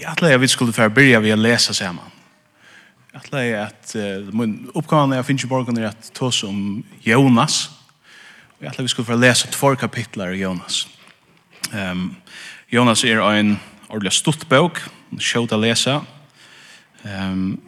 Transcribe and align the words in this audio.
Jeg 0.00 0.16
Jag 0.20 0.30
jeg 0.30 0.40
vi 0.40 0.48
skulle 0.48 0.72
för 0.72 0.88
börja 0.88 1.20
vi 1.20 1.28
Jeg 1.28 1.60
samman. 1.60 2.10
jeg 3.32 3.54
at 3.54 3.96
uh, 3.96 4.34
min 4.34 4.70
uppgåvan 4.74 5.12
jeg 5.12 5.24
finns 5.24 5.44
i 5.44 5.46
borgen 5.46 5.78
er 5.78 5.88
at 5.88 6.10
ta 6.14 6.24
oss 6.24 6.42
om 6.42 6.84
Jonas. 7.02 7.70
Och 8.58 8.64
jag 8.64 8.70
att 8.70 8.78
vi 8.78 8.88
skulle 8.88 9.06
för 9.06 9.16
läsa 9.16 9.48
två 9.48 9.76
kapitler 9.76 10.28
av 10.28 10.34
Jonas. 10.34 10.88
Um, 11.72 12.16
Jonas 12.70 13.04
er 13.04 13.20
en 13.20 13.60
ordentlig 13.88 14.12
stort 14.12 14.48
bok, 14.48 14.80
skjøt 15.18 15.52
å 15.52 15.56
lese. 15.56 16.00
Ehm 17.04 17.60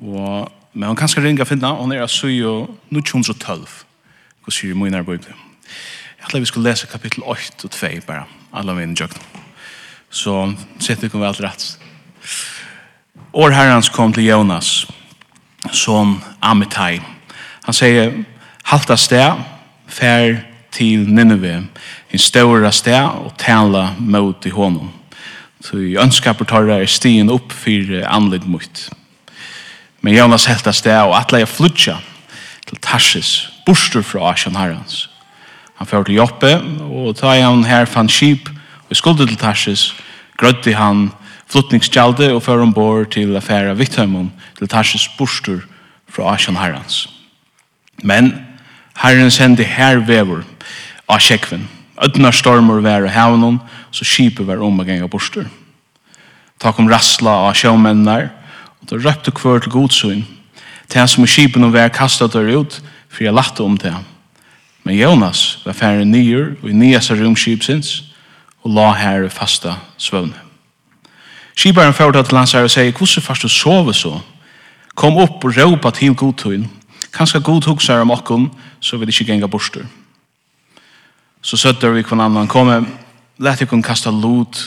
og 0.00 0.52
men 0.72 0.88
han 0.88 0.96
kanskje 0.96 1.22
ringa 1.22 1.44
finna, 1.44 1.74
han 1.74 1.92
er 1.92 2.00
altså 2.00 2.26
jo 2.26 2.76
1912. 2.90 3.84
Hva 4.42 4.50
sier 4.50 4.74
Moinar 4.74 5.02
Bøyble? 5.02 5.34
Jeg 6.18 6.28
tror 6.30 6.40
vi 6.40 6.46
skulle 6.46 6.70
lese 6.70 6.86
kapittel 6.86 7.22
8 7.22 7.64
og 7.64 7.70
2 7.70 7.86
bare, 8.06 8.24
alle 8.52 8.74
mine 8.74 8.96
jøkken. 8.98 9.43
Så 10.14 10.52
sett 10.78 11.02
vi 11.02 11.08
kommer 11.08 11.26
väl 11.26 11.34
rätt. 11.34 11.78
År 13.32 13.50
herrans 13.50 13.88
kom 13.88 14.12
til 14.12 14.24
Jonas 14.24 14.86
som 15.72 16.20
Amitai. 16.40 17.00
Han 17.66 17.74
sier, 17.74 18.12
halta 18.62 18.94
sted, 18.96 19.40
fær 19.90 20.36
til 20.70 21.08
Nineve, 21.10 21.64
en 22.12 22.22
større 22.22 22.70
sted, 22.72 23.02
og 23.02 23.34
tala 23.38 23.88
mot 23.98 24.46
i 24.46 24.52
honom. 24.54 24.92
Så 25.60 25.80
i 25.82 25.96
önskapet 25.98 26.48
tar 26.48 26.70
er 26.70 26.86
stien 26.86 27.30
upp 27.30 27.50
for 27.52 27.98
anledd 28.06 28.46
mot. 28.46 28.84
Men 30.00 30.14
Jonas 30.14 30.46
hälta 30.46 30.72
sted, 30.72 31.00
og 31.02 31.18
atle 31.18 31.42
jeg 31.42 31.48
flutja 31.48 31.98
til 32.68 32.78
Tarsis, 32.78 33.50
bostur 33.66 34.02
fra 34.02 34.30
Asjan 34.30 34.56
herrans. 34.56 35.08
Han 35.74 35.86
får 35.86 36.04
till 36.04 36.14
Joppe 36.14 36.54
och 36.80 37.16
tar 37.16 37.42
han 37.42 37.64
her 37.64 37.84
fann 37.84 38.08
skip 38.08 38.48
og 38.90 38.96
skulder 38.96 39.26
til 39.26 39.36
Tarsis 39.36 39.94
grødde 40.36 40.74
han 40.74 41.10
flottningskjaldet 41.50 42.32
og 42.32 42.42
før 42.42 42.64
ombord 42.64 43.10
til 43.14 43.36
affæra 43.36 43.74
Vitthøymon 43.78 44.32
til 44.58 44.68
Tarsis 44.68 45.08
bostur 45.18 45.60
fra 46.08 46.34
Asjan 46.34 46.56
Herrens. 46.56 47.08
Men 48.02 48.32
Herren 49.02 49.30
sendte 49.30 49.64
her 49.64 50.00
vever 50.06 50.44
av 51.08 51.20
kjekven. 51.20 51.68
Ødna 52.02 52.32
stormer 52.34 52.80
var 52.82 53.06
av 53.06 53.12
havnen, 53.14 53.60
så 53.94 54.06
skipet 54.06 54.46
var 54.46 54.62
om 54.62 54.80
og 54.80 54.86
ganger 54.86 55.10
bostur. 55.10 55.46
Ta 56.58 56.72
kom 56.72 56.88
rassla 56.90 57.36
av 57.48 57.54
sjåmennar, 57.58 58.30
og 58.80 58.90
da 58.90 58.98
røpte 58.98 59.34
kvør 59.34 59.62
til 59.64 59.74
godsyn. 59.74 60.24
Til 60.88 61.08
som 61.08 61.24
i 61.24 61.30
skipen 61.30 61.66
var 61.72 61.92
kastet 61.94 62.34
der 62.34 62.50
ut, 62.58 62.80
for 63.08 63.24
jeg 63.24 63.34
latte 63.34 63.62
om 63.62 63.76
det. 63.78 63.94
Men 64.84 64.98
Jonas 64.98 65.62
var 65.64 65.76
færre 65.78 66.04
nyer, 66.04 66.54
og 66.62 66.70
i 66.70 66.76
nyeste 66.76 67.16
romskipsins, 67.18 68.02
og 68.64 68.70
la 68.72 68.92
her 68.96 69.28
fasta 69.28 69.76
svøvne. 69.98 70.40
Skibaren 71.54 71.94
førte 71.94 72.22
til 72.22 72.38
hans 72.38 72.52
her 72.52 72.66
og 72.66 72.70
sier, 72.70 72.90
hvordan 72.92 73.22
først 73.22 73.42
du 73.42 73.48
sove 73.48 73.94
så? 73.94 74.18
Kom 74.94 75.16
opp 75.22 75.44
og 75.44 75.56
råpa 75.56 75.90
til 75.90 76.14
godtøyen. 76.14 76.66
Kanskje 77.14 77.40
god 77.40 77.66
hukser 77.66 78.00
om 78.00 78.10
okken, 78.10 78.50
så 78.80 78.96
vil 78.96 79.06
det 79.06 79.14
ikke 79.14 79.32
genga 79.32 79.46
borster. 79.46 79.86
Så 81.42 81.56
søtter 81.56 81.92
vi 81.94 82.02
kvann 82.02 82.20
annan, 82.20 82.48
kom, 82.48 82.70
let 83.38 83.60
ikon 83.60 83.82
kasta 83.82 84.10
lot, 84.10 84.58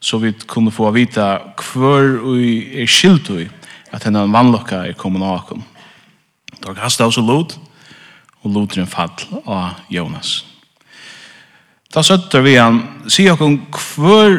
så 0.00 0.18
vi 0.18 0.32
kunne 0.46 0.70
få 0.70 0.90
vita 0.90 1.38
hver 1.72 2.20
vi 2.22 2.82
er 2.82 2.86
skilt 2.86 3.30
vi, 3.30 3.48
at 3.90 4.04
henne 4.04 4.26
vannlokka 4.30 4.84
er 4.86 4.98
kommet 4.98 5.22
av 5.22 5.40
okken. 5.40 5.64
Da 6.62 6.74
kasta 6.74 7.06
også 7.06 7.24
lot, 7.26 7.58
og 8.42 8.52
lot 8.52 8.76
er 8.76 8.84
en 8.84 8.90
fall 8.90 9.42
av 9.46 9.80
Jonas. 9.90 10.45
Da 11.96 12.02
søtter 12.04 12.42
vi 12.44 12.58
han, 12.60 12.82
sier 13.08 13.32
okkur 13.32 13.54
hver 13.96 14.34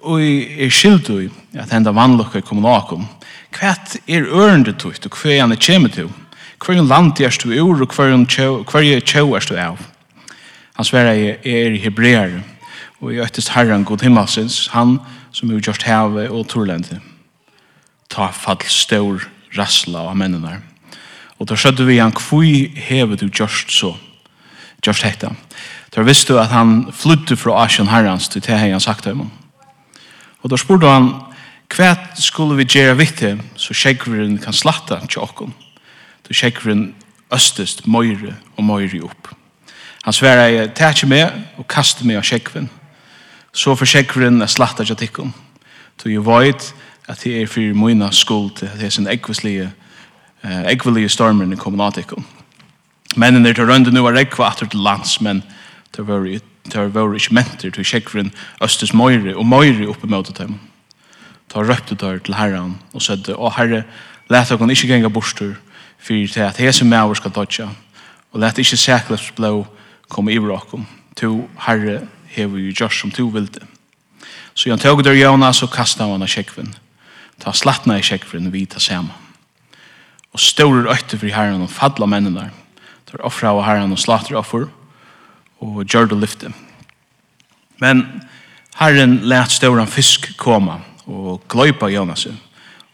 og 0.00 0.22
er 0.24 0.70
skildu 0.72 1.18
i 1.20 1.26
at 1.60 1.74
henda 1.74 1.92
vannlokka 1.92 2.40
i 2.40 2.46
kommunakum. 2.46 3.04
Hva 3.52 3.74
er 4.08 4.30
ørende 4.32 4.72
tukt 4.80 5.04
og 5.04 5.18
hva 5.20 5.34
er 5.34 5.42
han 5.42 5.52
er 5.52 5.60
kjemme 5.60 5.90
til? 5.92 6.08
Hva 6.56 6.72
er 6.72 6.88
land 6.88 7.20
er 7.20 7.36
du 7.36 7.52
ur 7.52 7.84
og 7.84 7.92
hva 7.92 8.08
er 8.08 9.04
tjau 9.04 9.34
er 9.36 9.44
du 9.44 9.60
av? 9.60 9.84
Han 10.80 10.88
sverre 10.88 11.36
er 11.44 11.76
i 11.76 11.82
hebreer 11.84 12.38
og 13.02 13.12
i 13.12 13.20
øktist 13.20 13.52
herren 13.52 13.84
god 13.84 14.06
himmelsins, 14.06 14.70
han 14.72 14.96
som 15.36 15.52
er 15.52 15.60
gjort 15.60 15.84
heve 15.84 16.30
og 16.30 16.48
torlente. 16.48 17.02
Ta 18.08 18.30
fall 18.32 18.64
stor 18.64 19.28
rassla 19.58 20.08
av 20.08 20.16
mennene. 20.16 20.62
Og 21.36 21.44
da 21.50 21.60
skjødde 21.60 21.84
vi 21.84 22.00
han, 22.00 22.16
hva 22.16 22.42
heve 22.88 23.20
du 23.20 23.28
gjort 23.28 23.68
så? 23.68 23.98
Gjort 24.80 25.04
hekta. 25.04 25.28
Gjørst 25.28 25.51
Der 25.94 26.02
visste 26.02 26.32
du 26.32 26.38
at 26.40 26.48
han 26.48 26.86
flyttet 26.92 27.38
fra 27.38 27.64
Asien 27.64 27.88
herrens 27.88 28.28
til 28.28 28.42
det 28.42 28.58
han 28.58 28.80
sagt 28.80 29.06
om. 29.06 29.30
Og 30.42 30.50
da 30.50 30.56
spurte 30.56 30.88
han, 30.88 31.12
hva 31.72 31.92
skulle 32.16 32.56
vi 32.56 32.68
gjøre 32.68 32.96
viktig 32.96 33.32
så 33.56 33.76
skjekkveren 33.76 34.38
kan 34.40 34.56
slatta 34.56 35.00
til 35.06 35.22
åkken? 35.22 35.52
Da 36.24 36.36
skjekkveren 36.36 36.94
østest 37.32 37.86
møyre 37.86 38.36
og 38.56 38.64
møyre 38.64 39.04
opp. 39.04 39.30
Han 40.02 40.16
sverre, 40.16 40.50
jeg 40.50 40.74
tar 40.74 40.96
ikke 40.96 41.06
med 41.06 41.30
og 41.60 41.68
kaster 41.68 42.08
meg 42.08 42.18
av 42.18 42.26
skjekkveren. 42.26 42.68
Så 43.52 43.76
for 43.76 43.88
skjekkveren 43.88 44.42
er 44.42 44.50
slatta 44.50 44.84
til 44.84 44.96
åkken. 44.96 45.34
Så 46.00 46.10
jeg 46.10 46.24
vet 46.26 46.72
at 47.08 47.20
det 47.22 47.42
er 47.42 47.46
for 47.46 47.76
mine 47.78 48.08
skuld 48.12 48.56
til 48.58 48.70
det 48.78 48.88
er 48.88 48.90
sin 48.90 49.06
ekvislige, 49.06 49.70
ekvislige 50.42 51.08
stormen 51.08 51.52
i 51.52 51.56
kommunatikken. 51.56 52.24
Mennene 53.16 53.50
er 53.50 53.54
til 53.54 53.68
rønde 53.68 53.92
nu 53.92 54.06
er 54.06 54.18
ekva 54.18 54.48
atter 54.48 54.66
til 54.66 54.80
lands, 54.82 55.20
men 55.20 55.42
Det 55.96 56.06
var 56.08 56.24
det 56.72 56.94
var 56.94 57.14
ikke 57.14 57.34
mentor 57.34 57.70
til 57.70 57.84
Sjekvren 57.84 58.32
Østes 58.62 58.94
Møyre 58.94 59.36
og 59.36 59.46
Møyre 59.46 59.88
oppe 59.90 60.06
mot 60.06 60.28
dem. 60.38 60.58
Ta 61.50 61.58
røpte 61.60 61.94
der 61.94 62.18
til 62.18 62.34
herren 62.34 62.78
og 62.94 63.02
sødde, 63.02 63.34
«Å 63.36 63.50
herre, 63.56 63.82
let 64.30 64.48
dere 64.48 64.70
ikke 64.70 64.88
gjenga 64.88 65.10
borster, 65.12 65.56
for 65.98 66.14
til 66.14 66.40
at 66.40 66.56
hese 66.56 66.84
mæver 66.84 67.14
skal 67.14 67.30
dodja, 67.34 67.68
og 68.32 68.40
let 68.40 68.58
ikke 68.58 68.76
sæklefs 68.76 69.32
blå 69.36 69.66
komme 70.08 70.32
i 70.32 70.38
vrakum. 70.38 70.86
To 71.16 71.48
herre 71.66 72.06
hever 72.26 72.58
jo 72.58 72.72
gjørs 72.72 73.00
som 73.00 73.10
to 73.10 73.26
vilde. 73.26 73.66
Så 74.54 74.70
han 74.70 74.78
tog 74.78 75.04
der 75.04 75.12
Jonas 75.12 75.62
og 75.62 75.70
kastet 75.72 76.06
han 76.06 76.22
av 76.22 76.28
Sjekvren. 76.28 76.74
Ta 77.40 77.52
slattna 77.52 77.98
i 77.98 78.02
Sjekvren 78.02 78.52
vi 78.52 78.64
ta 78.66 78.80
saman. 78.80 79.16
Og 80.32 80.40
stårer 80.40 80.88
øyte 80.88 81.18
for 81.18 81.28
herren 81.28 81.62
og 81.62 81.70
fadla 81.70 82.06
mennene 82.06 82.38
der. 82.38 82.50
Ta 83.10 83.20
offra 83.20 83.52
av 83.52 83.64
herren 83.66 83.92
og 83.92 84.00
slatter 84.00 84.38
offer, 84.38 84.68
og 85.62 85.84
gjør 85.86 86.10
det 86.10 86.18
lyfte. 86.18 86.52
Men 87.78 88.06
Herren 88.78 89.20
let 89.22 89.52
støren 89.52 89.86
fisk 89.86 90.32
komme 90.38 90.80
og 91.06 91.42
gløypa 91.48 91.86
Jonas. 91.86 92.26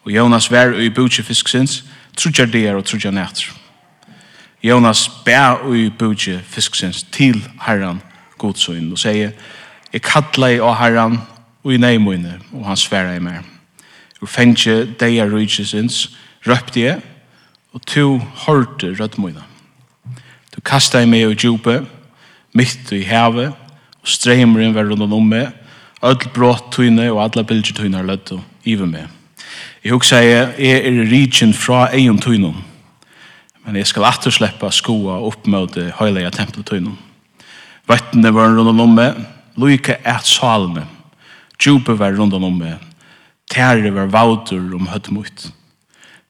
Og 0.03 0.11
Jonas 0.11 0.51
var 0.51 0.75
i 0.77 0.89
bøtje 0.89 1.23
fisksins, 1.23 1.83
trutja 2.17 2.45
der 2.45 2.75
og 2.75 2.85
trutja 2.85 3.11
nætter. 3.11 3.53
Jonas 4.63 5.09
bær 5.25 5.73
i 5.73 5.89
bøtje 5.89 6.41
fisksins 6.43 7.03
til 7.03 7.41
Herren 7.65 8.01
godsøyn 8.37 8.91
og 8.91 8.99
sier, 8.99 9.31
Jeg 9.93 10.01
kallar 10.01 10.53
i 10.53 10.59
av 10.61 10.75
Herren 10.77 11.17
og 11.63 11.73
i 11.73 11.77
neimøyne, 11.77 12.39
og 12.53 12.65
han 12.67 12.77
sværa 12.77 13.15
i 13.15 13.19
meg. 13.19 13.41
Og 14.21 14.29
fengje 14.29 14.85
deia 14.99 15.25
rujtjesins, 15.25 16.11
røpte 16.47 16.81
jeg, 16.81 17.01
og 17.73 17.81
to 17.85 18.19
hørte 18.45 18.93
rødmøyne. 18.99 19.41
Du 20.55 20.61
kasta 20.61 21.01
i 21.01 21.09
meg 21.09 21.25
og 21.27 21.35
djupe, 21.35 21.79
mitt 22.59 22.91
i 22.95 23.05
havet, 23.07 23.55
og 23.99 24.07
streimeren 24.07 24.75
var 24.75 24.87
rundt 24.89 25.07
om 25.15 25.31
meg, 25.31 25.53
öll 26.03 26.19
brott 26.35 26.71
tøyne 26.75 27.09
og 27.11 27.23
alla 27.25 27.43
bilger 27.47 27.75
tøyne 27.75 27.99
har 27.99 28.07
løtt 28.07 28.33
og 28.35 28.67
ive 28.67 28.87
meg. 28.87 29.07
Jeg 29.83 29.95
hugsa 29.95 30.19
jeg, 30.23 30.53
jeg 30.59 30.81
er 30.87 31.03
rigen 31.07 31.53
fra 31.55 31.87
egen 31.95 32.19
tøyne, 32.19 32.51
men 33.63 33.77
jeg 33.79 33.87
skal 33.87 34.07
atter 34.09 34.33
sleppa 34.33 34.71
skoa 34.75 35.19
opp 35.27 35.47
mot 35.47 35.71
det 35.75 35.93
høyleia 35.99 36.31
tempeltøyne. 36.35 36.95
Vettene 37.89 38.31
var 38.35 38.51
rundt 38.53 38.81
om 38.83 38.95
meg, 38.95 39.17
lykke 39.59 39.99
et 40.07 40.27
salme, 40.27 40.85
djupe 41.59 41.95
var 41.99 42.15
rundt 42.17 42.35
om 42.37 42.51
meg, 42.59 42.77
tære 43.51 43.93
var 43.95 44.11
vautur 44.13 44.75
om 44.77 44.91
høttmutt. 44.91 45.49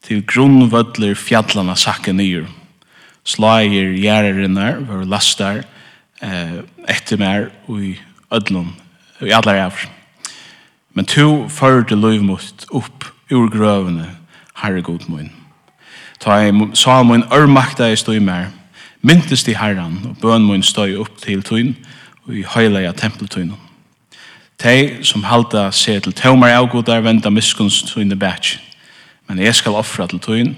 Til 0.06 0.22
grunnvødler 0.24 1.18
fjallene 1.18 1.76
sakke 1.76 2.14
nyer, 2.16 2.46
slager 3.28 3.92
gjerrinnar 3.98 4.80
var 4.88 5.04
lastar, 5.10 5.60
eh, 6.22 6.60
etter 6.88 7.18
mer 7.18 7.48
og 7.68 7.82
i 7.84 7.94
ødlån, 8.32 8.76
og 9.20 9.26
i 9.26 9.30
alle 9.30 9.52
ræver. 9.52 9.88
Men 10.94 11.06
to 11.06 11.48
førte 11.48 11.94
løyvmust 11.94 12.66
opp 12.72 13.04
ur 13.30 13.50
grøvene, 13.50 14.08
herre 14.62 14.82
god 14.82 15.08
min. 15.08 15.30
Ta 16.20 16.40
i 16.44 16.52
salmen 16.74 17.24
örmakta 17.32 17.88
i 17.88 17.96
støy 17.96 18.18
mer, 18.18 18.50
myntes 19.02 19.44
til 19.44 19.56
herran 19.56 20.00
og 20.04 20.16
bøn 20.20 20.44
mun 20.44 20.62
støy 20.62 20.96
upp 21.00 21.16
til 21.22 21.42
tun 21.42 21.76
og 22.26 22.34
i 22.34 22.44
ja 22.82 22.92
tempeltøynen. 22.92 23.56
Tei 24.58 25.00
som 25.02 25.24
halda 25.24 25.70
seg 25.72 26.02
til 26.04 26.12
tømar 26.12 26.52
avgodar 26.52 27.00
venda 27.00 27.30
miskunns 27.30 27.96
i 27.96 28.04
bætj. 28.04 28.58
Men 29.28 29.38
jeg 29.38 29.54
skal 29.54 29.72
offra 29.72 30.06
til 30.06 30.20
tun 30.20 30.56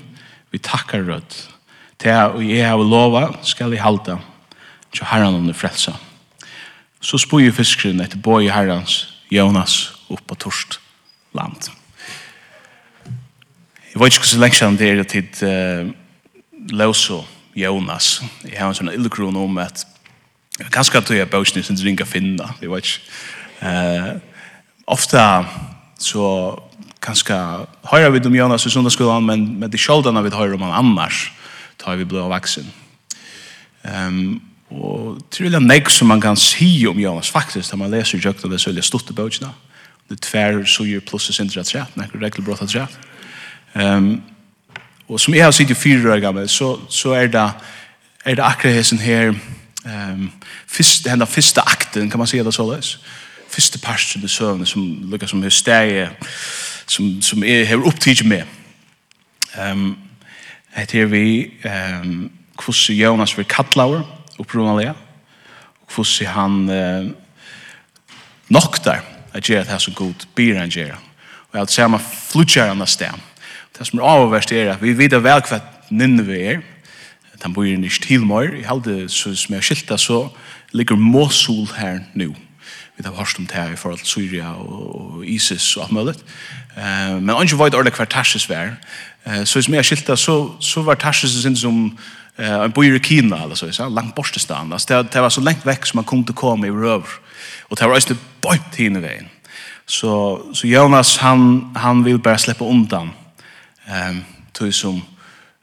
vi 0.50 0.59
takkar 0.59 1.06
rødt. 1.06 1.49
Tei 1.99 2.11
og 2.11 2.43
jeg 2.43 2.69
har 2.69 2.76
lova 2.76 3.29
skal 3.43 3.70
jeg 3.70 3.82
halda, 3.82 4.19
til 4.92 5.06
herren 5.08 5.34
under 5.34 5.54
frelsa. 5.56 5.92
Så 7.02 7.18
spog 7.18 7.48
fiskeren 7.54 8.00
etter 8.00 8.20
boi 8.22 8.46
herrens, 8.52 9.06
Jonas, 9.32 9.92
opp 10.12 10.22
på 10.28 10.36
torst 10.38 10.78
land. 11.34 11.70
Jeg 13.92 14.00
vet 14.00 14.12
ikke 14.12 14.24
hvordan 14.24 14.40
lenge 14.40 14.56
siden 14.56 14.78
det 14.78 14.90
er 14.90 15.02
til 15.04 15.24
uh, 15.48 15.92
Lauso 16.70 17.22
Jonas. 17.56 18.22
Jeg 18.44 18.58
har 18.58 18.70
en 18.70 18.76
sånn 18.76 18.92
ildekron 18.92 19.36
om 19.36 19.58
at 19.60 19.84
ganske 20.72 20.98
at 20.98 21.08
du 21.08 21.16
er 21.16 21.28
bøsene 21.28 21.64
som 21.64 21.76
ringer 21.76 22.08
finna, 22.08 22.52
jeg 22.60 22.70
vet 22.72 22.92
ikke. 22.92 23.02
Uh, 23.62 24.20
ofta 24.86 25.24
så 26.00 26.28
ganske 27.02 27.34
høyre 27.90 28.12
vi 28.14 28.22
om 28.26 28.36
Jonas 28.36 28.66
i 28.66 28.72
sundagsskolen, 28.72 29.26
men, 29.26 29.44
men 29.58 29.70
det 29.70 29.80
er 29.80 29.86
sjoldene 29.88 30.22
vi 30.22 30.32
høyre 30.34 30.56
om 30.56 30.64
han 30.68 30.78
annars, 30.84 31.26
tar 31.82 31.98
vi 31.98 32.06
blå 32.08 32.28
vaksen. 32.30 32.68
Um, 33.82 34.40
Og 34.72 35.19
til 35.30 35.54
er 35.54 35.60
nek 35.60 35.90
som 35.90 36.08
man 36.08 36.20
kan 36.20 36.36
si 36.36 36.86
om 36.88 36.98
Jonas 36.98 37.30
faktisk, 37.30 37.70
da 37.70 37.76
man 37.76 37.90
leser 37.92 38.20
jøkna 38.22 38.50
det 38.50 38.60
sølja 38.60 38.82
stutte 38.82 39.12
bøtjena, 39.12 39.50
det 40.08 40.16
er 40.16 40.28
tver 40.28 40.64
suger 40.64 41.00
pluss 41.00 41.28
og 41.28 41.34
sindra 41.34 41.62
træt, 41.62 41.96
nekker 41.96 42.20
regelbrott 42.22 42.62
av 42.62 42.69
træt. 42.69 42.96
Um, 43.74 44.22
og 45.08 45.20
som 45.20 45.34
jeg 45.34 45.44
har 45.44 45.52
sitt 45.52 45.70
i 45.70 45.76
fire 45.76 46.12
år 46.12 46.20
gammel, 46.20 46.48
så, 46.48 46.74
så 46.88 47.12
er 47.16 47.26
det, 47.32 47.50
er 48.24 48.34
det 48.34 48.44
akkurat 48.44 48.74
hessen 48.74 48.98
her, 48.98 49.34
um, 49.84 50.30
fyrst, 50.66 51.04
denne 51.04 51.26
fyrsta 51.26 51.64
akten, 51.66 52.10
kan 52.10 52.20
man 52.20 52.30
si 52.30 52.38
det 52.38 52.54
såleis, 52.54 52.98
fyrste 53.52 53.80
parsten 53.80 54.25
i 54.25 54.28
søvnet 54.28 54.68
som 54.68 54.84
lukka 55.10 55.28
som 55.28 55.44
er 55.44 55.52
steg, 55.52 56.08
som, 56.86 57.20
som 57.22 57.44
er, 57.44 57.64
her 57.68 57.84
opptid 57.84 58.25
med. 58.25 58.48
Um, 59.58 59.98
etter 60.76 61.04
vi, 61.12 61.50
um, 61.64 62.30
hvordan 62.56 62.96
Jonas 62.96 63.36
vil 63.38 63.48
kattlaur, 63.48 64.21
opprunalega, 64.38 64.94
og 65.82 65.94
hvordan 65.94 66.29
han 66.34 66.70
eh, 66.70 67.11
noktar 68.49 69.02
at 69.32 69.44
gjøre 69.44 69.64
det 69.64 69.81
som 69.81 69.94
god 69.94 70.26
byr 70.34 70.58
han 70.58 70.70
gjøre. 70.70 70.96
Og 71.52 71.58
jeg 71.58 71.69
ser 71.69 71.88
man 71.88 72.00
flutjar 72.00 72.69
han 72.69 72.81
av 72.81 72.88
sted. 72.88 73.12
Det 73.79 73.87
som 73.87 73.99
er 73.99 74.08
avverst 74.08 74.52
er 74.52 74.75
at 74.75 74.82
vi 74.82 74.94
vet 74.96 75.12
vel 75.12 75.44
hva 75.49 75.61
Nineve 75.90 76.38
er, 76.38 76.62
at 77.32 77.43
han 77.43 77.55
bor 77.55 77.67
i 77.67 77.90
Stilmøyr, 77.90 78.55
i 78.61 78.67
halde 78.69 79.08
som 79.08 79.55
jeg 79.56 79.64
skilta 79.64 79.99
så 79.99 80.26
ligger 80.73 80.96
Mosul 80.96 81.67
her 81.76 82.00
nå 82.14 82.32
Vi 82.96 83.02
har 83.05 83.14
hørt 83.17 83.38
om 83.38 83.46
det 83.46 83.56
her 83.56 83.73
i 83.73 83.76
forhold 83.76 83.99
til 83.99 84.06
Syria 84.06 84.52
og 84.52 85.25
ISIS 85.26 85.76
og 85.76 85.82
alt 85.82 85.93
mulig. 85.93 86.14
Men 86.76 87.28
han 87.28 87.43
ikke 87.43 87.58
vet 87.58 87.73
det 87.73 87.78
ordentlig 87.78 87.96
hver 87.96 88.05
Tarsis 88.05 88.49
vær. 88.49 88.76
Så 89.44 89.62
som 89.62 89.75
jeg 89.75 89.85
skilta 89.85 90.17
så, 90.17 90.52
så 90.61 90.82
var 90.82 90.94
Tarsis 90.94 91.43
sin 91.43 91.56
som 91.56 91.99
Eh, 92.37 92.64
en 92.64 92.70
bor 92.70 92.84
i 92.84 93.00
Kina 93.00 93.43
eller 93.43 93.55
så, 93.55 93.73
så 93.73 93.88
långt 93.88 94.14
bort 94.14 94.32
till 94.32 94.40
stan. 94.40 94.73
Alltså 94.73 95.02
det 95.02 95.20
var 95.20 95.31
så 95.31 95.40
långt 95.40 95.67
veck 95.67 95.87
som 95.87 95.99
man 95.99 96.05
kunde 96.05 96.32
komma 96.32 96.67
i 96.67 96.70
röv. 96.70 97.05
Och 97.62 97.76
det 97.76 97.87
var 97.87 97.94
just 97.94 98.12
bort 98.40 98.75
hin 98.76 99.00
vägen. 99.00 99.29
Så 99.87 100.43
så 100.55 100.67
Jonas 100.67 101.19
han 101.19 101.73
han 101.76 102.05
vill 102.05 102.19
bara 102.19 102.38
släppa 102.38 102.64
undan. 102.64 103.11
Ehm 103.87 104.25
till 104.52 104.73
som 104.73 105.02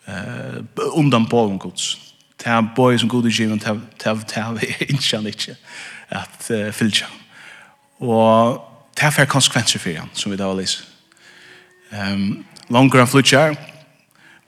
eh 0.05 0.63
undan 0.95 1.25
på 1.25 1.49
en 1.49 1.57
guds. 1.57 1.97
Ta 2.37 2.61
boy 2.61 2.99
som 2.99 3.09
god 3.09 3.29
given 3.29 3.59
ta 3.59 3.79
ta 3.97 4.15
ta 4.15 4.57
inshallah 4.79 5.33
att 6.09 6.51
uh, 6.51 6.71
fylla. 6.71 7.07
Och 7.97 8.71
ta 8.95 9.11
för 9.11 9.25
konsekvenser 9.25 9.79
för 9.79 9.95
han 9.95 10.09
som 10.13 10.31
vi 10.31 10.37
då 10.37 10.53
läser. 10.53 10.85
Ehm 11.91 12.13
um, 12.13 12.45
longer 12.67 12.99
and 12.99 13.09
flutchar 13.09 13.55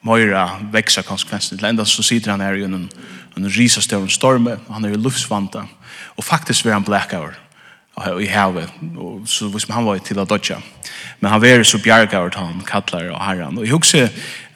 Moira 0.01 0.49
växa 0.71 1.03
konsekvensen. 1.03 1.57
Till 1.57 1.67
ända 1.67 1.85
så 1.85 2.03
sitter 2.03 2.31
han 2.31 2.41
här 2.41 2.55
i 2.55 2.63
en, 2.63 2.89
en 3.35 3.49
risastörn 3.49 4.09
storm 4.09 4.49
han 4.67 4.85
är 4.85 4.89
ju 4.89 4.97
luftsvanta 4.97 5.67
och 6.05 6.25
faktiskt 6.25 6.65
var 6.65 6.71
han 6.71 6.83
blackout 6.83 7.33
i 8.21 8.27
havet 8.27 8.71
och 8.97 9.29
så 9.29 9.47
vis 9.47 9.69
han 9.69 9.85
var 9.85 9.97
till 9.97 10.19
att 10.19 10.29
dodja 10.29 10.61
men 11.19 11.31
han 11.31 11.41
var 11.41 11.63
så 11.63 11.77
bjärgad 11.77 12.35
han 12.35 12.61
kallar 12.65 13.09
och 13.09 13.19
herran 13.19 13.57
och 13.57 13.65
jag 13.65 13.75
också 13.75 14.07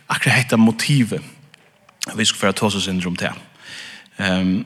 akkurat 0.08 0.36
hetta 0.36 0.58
motivet 0.58 1.22
vi 2.16 2.26
ska 2.26 2.38
föra 2.38 2.54
tosa 2.54 2.80
syndrom 2.80 3.16
till 3.16 3.30
ehm 4.18 4.66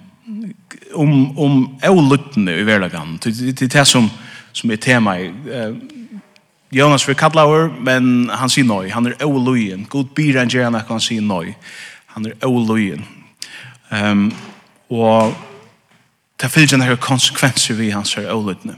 om 0.94 1.40
om 1.40 1.80
olutne 1.84 2.52
i 2.52 2.64
världen 2.64 3.20
det 3.22 3.74
det 3.74 3.86
som 3.86 4.10
som 4.52 4.72
är 4.72 4.78
tema 4.78 5.20
i 5.20 5.34
Jonas 6.71 7.07
vil 7.07 7.16
kalla 7.16 7.45
over, 7.45 7.69
men 7.81 8.30
han 8.30 8.50
sier 8.50 8.68
nøy. 8.68 8.92
Han 8.94 9.10
er 9.10 9.18
øvløyen. 9.25 9.88
God 9.89 10.12
byr 10.16 10.38
han 10.38 10.51
gjerne 10.51 10.77
at 10.77 10.89
han 10.89 11.01
sier 11.01 11.21
nøy. 11.21 11.54
Han 12.13 12.25
er 12.30 12.45
øvløyen. 12.45 13.06
Um, 13.89 14.30
og 14.89 15.33
det 16.42 16.51
fyllt 16.51 16.71
han 16.71 16.81
har 16.86 17.00
konsekvenser 17.01 17.74
vi 17.74 17.89
hans 17.89 18.13
her 18.13 18.30
øvløyene. 18.30 18.75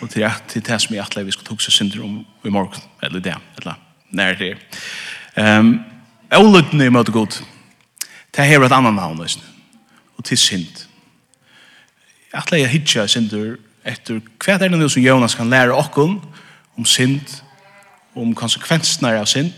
Og 0.00 0.10
til 0.10 0.26
rett 0.26 0.48
til 0.50 0.64
det 0.66 0.80
som 0.82 0.94
jeg 0.94 1.04
atlever 1.04 1.30
vi 1.30 1.36
skal 1.36 1.46
tukse 1.46 1.70
synder 1.70 2.02
om 2.04 2.18
i 2.44 2.50
morgen, 2.50 2.82
eller 3.02 3.20
det, 3.22 3.36
eller 3.58 3.78
nær 4.10 4.34
det. 4.34 4.56
Um, 5.38 5.78
øvløyene 6.34 6.84
er 6.84 6.90
møte 6.90 7.14
god. 7.14 7.38
Det 8.36 8.44
her 8.44 8.60
er 8.60 8.66
et 8.66 8.72
annan 8.72 8.98
navn, 8.98 9.22
og 10.18 10.24
til 10.24 10.38
synd. 10.38 10.82
Jeg 12.32 12.42
atlever 12.42 12.64
jeg 12.64 12.70
hitja 12.70 13.06
synder 13.06 13.54
etter 13.86 14.18
hva 14.42 14.56
er 14.56 14.58
det 14.58 14.74
nå 14.74 14.88
som 14.88 15.02
Jonas 15.02 15.38
kan 15.38 15.50
lære 15.50 15.72
okken, 15.72 16.18
og 16.18 16.42
om 16.76 16.84
synd, 16.84 17.40
om 18.16 18.34
konsekvensene 18.34 19.14
av 19.18 19.26
synd, 19.26 19.52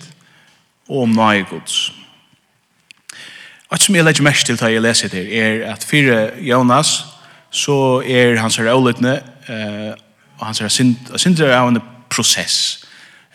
og 0.88 1.02
om 1.04 1.14
nøye 1.14 1.46
gods. 1.50 1.92
Alt 3.70 3.82
som 3.84 3.94
jeg 3.94 4.04
legger 4.04 4.24
mest 4.24 4.46
til 4.48 4.56
da 4.56 4.70
jeg 4.72 4.82
leser 4.82 5.12
det 5.12 5.26
er 5.36 5.66
at 5.72 5.84
fire 5.84 6.30
Jonas, 6.40 7.04
så 7.50 8.00
er 8.06 8.38
hans 8.40 8.56
her 8.56 8.70
avløtene, 8.72 9.20
uh, 9.48 9.92
og 10.38 10.46
hans 10.46 10.58
her 10.58 10.68
synd, 10.68 10.96
synd 11.16 11.40
er 11.40 11.56
av 11.58 11.68
en 11.68 11.80
prosess. 12.10 12.84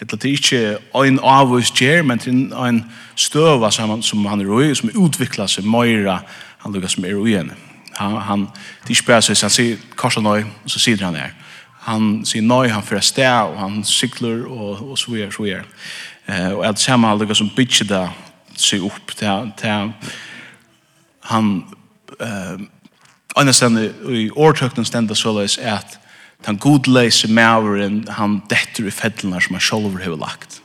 Etla 0.01 0.17
det 0.17 0.29
er 0.29 0.39
ikke 0.39 1.05
en 1.05 1.19
avvis 1.19 1.71
gjer, 1.71 2.01
men 2.01 2.17
det 2.17 2.33
er 2.33 2.65
en 2.65 2.81
støva 3.15 3.71
som, 3.71 4.01
som 4.01 4.25
han 4.25 4.41
er 4.41 4.49
roi, 4.49 4.73
som 4.75 4.89
utvikler 4.89 5.47
seg 5.47 5.67
mer 5.69 6.09
han 6.63 6.73
lukker 6.73 6.89
som 6.89 7.05
er 7.05 7.15
roi 7.15 7.35
henne. 7.35 7.55
Han, 7.99 8.17
han, 8.25 8.47
de 8.87 8.95
spør 8.95 9.21
seg, 9.21 9.35
bare 9.35 9.37
så, 9.37 9.45
han 9.45 9.53
sier 9.53 9.81
korsan 9.95 10.25
og 10.25 10.43
så 10.65 10.81
sier 10.81 11.03
han 11.05 11.15
her 11.19 11.35
han 11.83 12.21
sier 12.27 12.45
nøy, 12.45 12.69
han 12.71 12.85
fyrir 12.85 13.03
sted, 13.03 13.49
og 13.49 13.57
han 13.59 13.81
sykler, 13.87 14.45
og, 14.47 14.83
og 14.91 14.99
så 14.99 15.11
videre, 15.11 15.31
så 15.35 15.43
videre. 15.43 15.65
Eh, 16.27 16.51
og 16.53 16.65
alt 16.67 16.79
sammen 16.79 17.11
alle 17.11 17.35
som 17.35 17.51
bytjer 17.55 17.89
det 17.89 18.03
seg 18.55 18.85
opp 18.87 19.15
til, 19.17 19.51
til 19.59 19.91
han 21.31 21.51
eh, 22.19 22.63
Annastan 23.33 23.79
i 24.13 24.27
årtøknen 24.29 24.85
løs, 24.85 25.57
er 25.57 25.79
at 25.79 25.99
den 26.45 26.59
godleise 26.61 27.27
maveren 27.27 28.03
han 28.07 28.43
detter 28.49 28.85
i 28.85 28.91
feddlene 28.91 29.41
som 29.41 29.55
han 29.55 29.63
selv 29.63 29.97
har 30.03 30.15
lagt. 30.15 30.61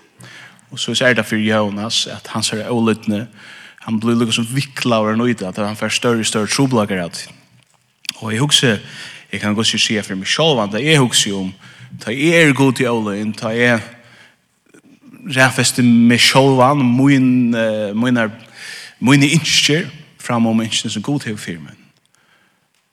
Og 0.71 0.78
så 0.78 0.93
er 1.04 1.14
det 1.14 1.25
for 1.25 1.37
Jonas 1.37 2.07
at 2.07 2.28
han 2.35 2.43
ser 2.43 2.69
ålytne, 2.69 3.26
han 3.87 4.00
blir 4.00 4.19
lukket 4.19 4.35
som 4.35 4.49
viklaveren 4.52 5.19
nøyde, 5.19 5.49
at 5.49 5.57
han 5.57 5.76
får 5.76 5.88
større 5.97 6.21
og 6.21 6.26
større 6.26 6.47
troblager 6.47 7.07
ut. 7.07 7.28
Og 8.21 8.33
jeg 8.33 8.40
husker 8.40 8.76
jeg 9.32 9.40
kan 9.40 9.54
godt 9.54 9.66
si 9.66 10.00
for 10.02 10.16
meg 10.16 10.28
selv, 10.28 10.61
at 10.64 10.82
jeg 10.82 11.00
husker 11.00 11.37
om, 11.37 11.52
ta 12.00 12.12
jeg 12.12 12.49
er 12.49 12.52
god 12.56 12.73
til 12.73 12.88
ålen, 12.88 13.32
ta 13.32 13.49
jeg 13.49 13.80
ræfeste 15.37 15.82
meg 15.82 16.20
selv, 16.20 16.62
mine, 16.82 18.30
mine 19.00 19.28
innskjer, 19.28 19.88
fram 20.18 20.47
om 20.47 20.62
innskjer 20.62 20.90
som 20.90 21.02
god 21.02 21.20
til 21.20 21.38
firmen. 21.38 21.76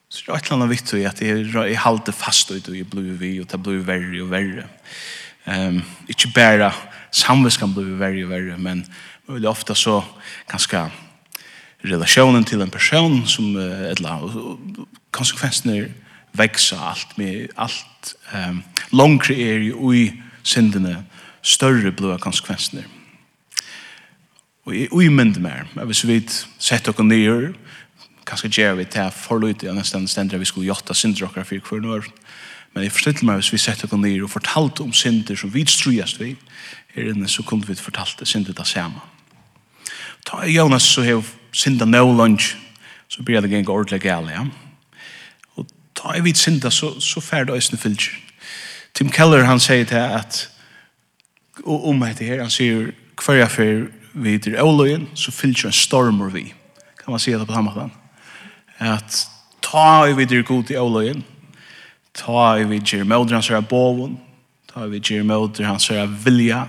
Så 0.10 0.24
det 0.26 0.32
er 0.32 0.38
et 0.38 0.46
eller 0.46 0.56
annet 0.56 0.72
vitt 0.72 0.94
at 0.94 1.22
jeg, 1.22 1.48
jeg 1.54 1.80
halte 1.84 2.14
fast 2.16 2.52
ut, 2.52 2.68
og 2.70 2.76
jeg 2.78 2.88
blir 2.88 3.16
vi, 3.20 3.40
og 3.42 3.50
det 3.52 3.62
blir 3.64 3.82
verre 3.84 4.22
og 4.24 4.30
verre. 4.32 4.68
Um, 5.46 5.82
ikke 6.10 6.32
bare 6.36 6.72
samviskan 7.12 7.74
blir 7.76 7.98
verre 8.00 8.24
og 8.24 8.32
verre, 8.32 8.58
men 8.58 8.86
veldig 9.28 9.50
ofte 9.50 9.76
så 9.76 10.02
ganske 10.52 10.86
relationen 11.86 12.46
til 12.46 12.62
en 12.62 12.72
person 12.72 13.26
som, 13.28 13.56
et 13.58 13.98
eller 14.00 14.16
annet 14.16 14.88
konsekvensen 15.12 15.74
er 15.76 15.90
växa 16.36 16.80
allt 16.80 17.18
med 17.18 17.48
allt 17.56 18.16
ehm 18.34 18.50
um, 18.50 18.64
långre 18.90 19.34
är 19.34 19.60
ju 19.60 19.96
i 19.96 20.22
syndene 20.44 21.04
större 21.42 21.92
blåa 21.92 22.18
konsekvenser. 22.18 22.84
Och 24.64 24.76
i 24.76 24.88
i 25.04 25.10
mynd 25.10 25.42
mer. 25.42 25.68
Jag 25.74 25.86
vill 25.86 25.96
så 25.96 26.08
vid 26.08 26.32
sätta 26.58 26.92
och 26.92 27.06
ner 27.06 27.54
kanske 28.24 28.48
ger 28.48 28.74
vi 28.74 28.84
det 28.84 28.92
för 28.92 29.12
förlut 29.12 29.64
i 29.64 29.72
nästan 29.72 30.08
ständer 30.08 30.38
vi 30.38 30.46
skulle 30.46 30.66
jotta 30.66 30.94
syndrockar 30.94 31.44
för 31.44 31.60
kvar 31.60 31.80
nu. 31.80 32.02
Men 32.74 32.84
i 32.84 32.90
förstått 32.90 33.22
mig 33.22 33.36
hvis 33.36 33.54
vi 33.54 33.58
sätter 33.58 33.94
och 33.94 34.00
ner 34.00 34.24
och 34.24 34.32
fortalt 34.32 34.80
om 34.80 34.94
synder 34.94 35.36
som 35.36 35.50
vi 35.50 35.66
strujast 35.66 36.22
vi 36.22 36.36
här 36.88 37.10
inne 37.10 37.28
så 37.28 37.44
kunde 37.44 37.68
vi 37.68 37.76
fortalt 37.76 38.18
det 38.18 38.26
synder 38.26 38.54
det 38.54 38.66
samma. 38.66 39.02
Ta 40.24 40.46
Jonas 40.46 40.84
så 40.84 41.04
har 41.04 41.24
synda 41.52 41.86
no 41.86 42.18
lunch 42.18 42.58
så 43.08 43.24
blir 43.24 43.42
det 43.42 43.48
gänga 43.48 43.70
ordentligt 43.70 44.06
gärna. 44.06 44.32
Ja? 44.32 44.48
ta 46.06 46.18
i 46.18 46.22
vid 46.22 46.38
synda, 46.38 46.70
så, 46.70 47.00
så 47.00 47.22
færd 47.22 47.50
øyne 47.50 47.78
fylgjer. 47.78 48.14
Tim 48.94 49.10
Keller, 49.10 49.44
han 49.44 49.60
sier 49.60 49.86
til 49.86 49.96
at, 49.96 50.50
og 51.66 51.90
om 51.90 52.04
etter 52.04 52.26
her, 52.26 52.42
han 52.42 52.52
sier, 52.52 52.92
hver 53.20 53.40
jeg 53.40 53.52
fyr 53.52 53.88
vid 54.14 54.48
i 54.48 54.56
åløyen, 54.62 55.10
så 55.16 55.32
fylgjer 55.32 55.72
en 55.72 55.76
stormer 55.76 56.30
vi. 56.30 56.54
Kan 57.02 57.12
man 57.12 57.20
si 57.20 57.32
det 57.32 57.48
på 57.48 57.54
den 57.54 57.66
måten? 57.66 57.92
At 58.80 59.26
ta 59.62 60.06
i 60.06 60.14
vid 60.16 60.32
i 60.32 60.44
god 60.46 60.72
i 60.72 60.78
åløyen, 60.80 61.24
ta 62.14 62.56
i 62.60 62.64
vid 62.70 62.94
i 62.94 63.04
mødre 63.04 63.36
hans 63.36 63.50
er 63.50 63.62
boven, 63.62 64.20
ta 64.72 64.86
i 64.86 64.94
vid 64.94 65.12
i 65.12 65.22
mødre 65.22 65.66
hans 65.66 65.90
er 65.90 66.08
vilja, 66.08 66.66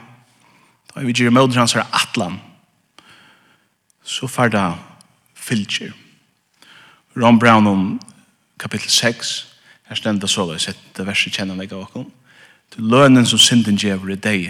ta 0.91 1.03
i 1.03 1.07
vid 1.07 1.21
i 1.21 1.31
mødre 1.31 1.61
hans 1.61 1.77
er 1.77 1.87
atlan, 1.93 2.41
så 4.03 4.27
færd 4.27 4.57
fylgjer. 5.35 5.93
Ron 7.17 7.39
Brown 7.39 7.67
om 7.67 8.01
kapittel 8.59 8.91
6, 8.91 9.47
her 9.89 9.97
stender 9.97 10.27
så 10.27 10.47
løs 10.49 10.67
sett 10.67 10.79
det 10.97 11.07
verset 11.07 11.37
kjenner 11.37 11.59
jeg 11.61 11.73
av 11.73 11.85
okken, 11.87 12.09
til 12.75 12.89
lønnen 12.91 13.27
som 13.27 13.39
synden 13.39 13.79
djever 13.79 14.13
i 14.13 14.21
deg, 14.21 14.47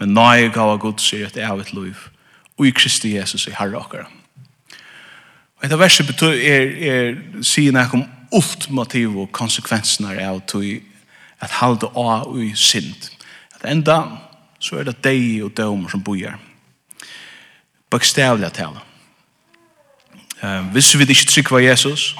men 0.00 0.14
nøye 0.16 0.50
gav 0.54 0.74
av 0.74 0.80
god 0.82 1.02
sier 1.02 1.26
et 1.26 1.72
liv, 1.72 2.08
og 2.58 2.66
i 2.66 2.70
Kristi 2.70 3.16
Jesus 3.16 3.46
i 3.46 3.54
herre 3.54 3.78
okker. 3.78 4.06
Og 5.56 5.66
etter 5.66 5.78
verset 5.78 6.06
betyr, 6.06 6.34
er, 6.34 6.66
er 6.90 7.42
sier 7.42 7.72
jeg 7.72 7.94
om 7.94 8.04
ultimativ 8.34 9.18
og 9.18 9.32
konsekvensene 9.32 10.16
av 10.22 10.40
tog 10.46 10.64
at 11.40 11.58
halde 11.60 11.86
av 11.86 12.28
og 12.28 12.40
i 12.42 12.52
synd. 12.54 13.10
At 13.54 13.66
enda 13.70 14.02
så 14.58 14.80
er 14.80 14.88
det 14.88 15.02
deg 15.04 15.44
og 15.44 15.54
dømer 15.56 15.92
som 15.92 16.02
bojer. 16.02 16.38
Bokstavlig 17.90 18.52
tale. 18.52 18.80
Uh, 20.42 20.66
hvis 20.72 20.92
vi 20.98 21.06
ikke 21.06 21.30
trykker 21.30 21.58
Jesus, 21.58 22.14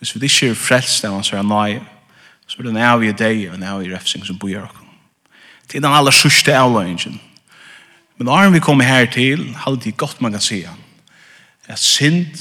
Hvis 0.00 0.14
vi 0.16 0.26
ikke 0.26 0.50
er 0.50 0.58
frelst 0.58 1.04
av 1.04 1.18
hans 1.18 1.32
er 1.36 1.44
nøye, 1.44 1.82
så 2.48 2.58
er 2.58 2.66
det 2.66 2.72
en 2.72 3.04
i 3.04 3.12
deg 3.14 3.42
og 3.50 3.58
en 3.58 3.66
i 3.84 3.90
refsing 3.92 4.24
som 4.26 4.38
bor 4.40 4.64
oss. 4.64 4.78
Det 5.68 5.78
er 5.78 5.84
den 5.84 5.92
aller 5.94 6.10
sørste 6.10 6.56
avløyngen. 6.56 7.20
Men 8.18 8.26
når 8.26 8.50
vi 8.56 8.62
kommer 8.64 8.84
her 8.84 9.06
til, 9.06 9.52
hadde 9.54 9.84
det 9.84 9.96
godt 9.96 10.20
man 10.20 10.32
kan 10.32 10.42
si 10.42 10.64
at 11.70 11.78
synd 11.78 12.34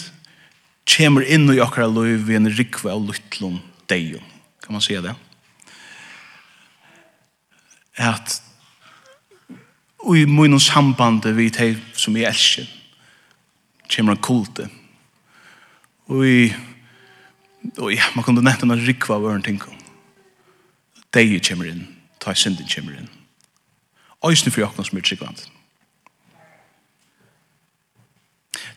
kommer 0.90 1.22
inn 1.22 1.46
i 1.54 1.60
okkara 1.62 1.86
liv 1.92 2.24
ved 2.26 2.40
en 2.40 2.50
rikve 2.58 2.90
av 2.90 3.04
lytlom 3.06 3.60
deg. 3.92 4.16
Kan 4.64 4.74
man 4.74 4.82
si 4.82 4.98
det? 4.98 5.14
At 8.00 8.40
og 10.00 10.16
i 10.18 10.26
munnen 10.26 10.62
sambandet 10.64 11.36
vi 11.38 11.50
til 11.54 11.76
som 11.94 12.16
vi 12.16 12.24
elsker 12.26 12.66
kommer 13.92 14.16
en 14.16 14.24
kulte. 14.24 14.70
Og 16.10 16.26
i 16.26 16.54
og 17.78 17.94
ja, 17.94 18.06
man 18.16 18.26
kunne 18.26 18.44
nettopp 18.44 18.72
noen 18.72 18.86
rikva 18.88 19.18
av 19.18 19.28
øren 19.30 19.44
ting. 19.46 19.60
Deie 21.16 21.40
kommer 21.44 21.70
inn, 21.70 21.86
ta 22.22 22.34
synden 22.38 22.70
kommer 22.72 23.00
inn. 23.00 23.10
Øysene 24.26 24.52
for 24.52 24.64
jokkene 24.64 24.86
som 24.86 25.00
er 25.00 25.06
tryggvand. 25.08 25.46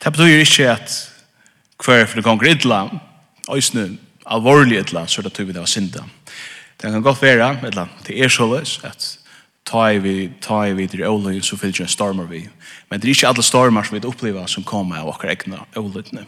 Det 0.03 0.13
betyr 0.13 0.43
ikke 0.43 0.71
at 0.71 0.95
hver 1.83 2.07
for 2.07 2.19
det 2.19 2.25
gonger 2.25 2.51
idla, 2.51 2.85
øysene 3.51 3.99
alvorlig 4.27 4.79
idla, 4.79 5.07
så 5.07 5.21
er 5.21 5.27
det 5.27 5.33
tog 5.35 5.47
vi 5.47 5.53
det 5.53 5.63
var 5.63 5.71
synda. 5.71 6.05
Det 6.79 6.91
kan 6.91 7.03
godt 7.03 7.23
være, 7.23 7.59
idla, 7.67 7.89
det 8.07 8.25
er 8.25 8.29
så 8.29 8.47
løs, 8.47 8.81
at 8.85 9.19
ta 9.67 9.89
i 9.91 9.99
vi, 9.99 10.31
ta 10.43 10.65
i 10.67 10.75
vi 10.75 10.87
til 10.87 11.05
åløy, 11.07 11.41
så 11.41 11.57
fyller 11.57 11.83
jo 11.83 11.85
en 11.85 11.89
stormer 11.89 12.27
vi. 12.31 12.49
Men 12.91 13.01
det 13.01 13.09
er 13.09 13.15
ikke 13.17 13.29
alle 13.29 13.43
stormer 13.43 13.83
som 13.83 13.97
vi 13.97 14.07
opplever 14.07 14.47
som 14.47 14.65
kommer 14.65 14.97
av 14.97 15.13
akkurat 15.13 15.37
egna 15.37 15.63
åløytene. 15.77 16.27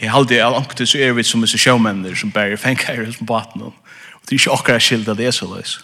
Jeg 0.00 0.10
halde 0.10 0.40
av 0.42 0.56
ankte 0.58 0.86
så 0.86 0.98
er 0.98 1.14
vi 1.14 1.22
som 1.22 1.42
disse 1.44 1.58
sjåmenner 1.60 2.16
som 2.18 2.32
bærer 2.34 2.58
fengkeier 2.58 3.12
som 3.14 3.26
baten 3.26 3.62
om. 3.70 3.74
Og 3.74 4.22
det 4.26 4.34
er 4.34 4.40
ikke 4.40 4.56
akkurat 4.56 4.82
skilda 4.82 5.14
det 5.14 5.28
er 5.28 5.36
så 5.36 5.46
løs. 5.46 5.78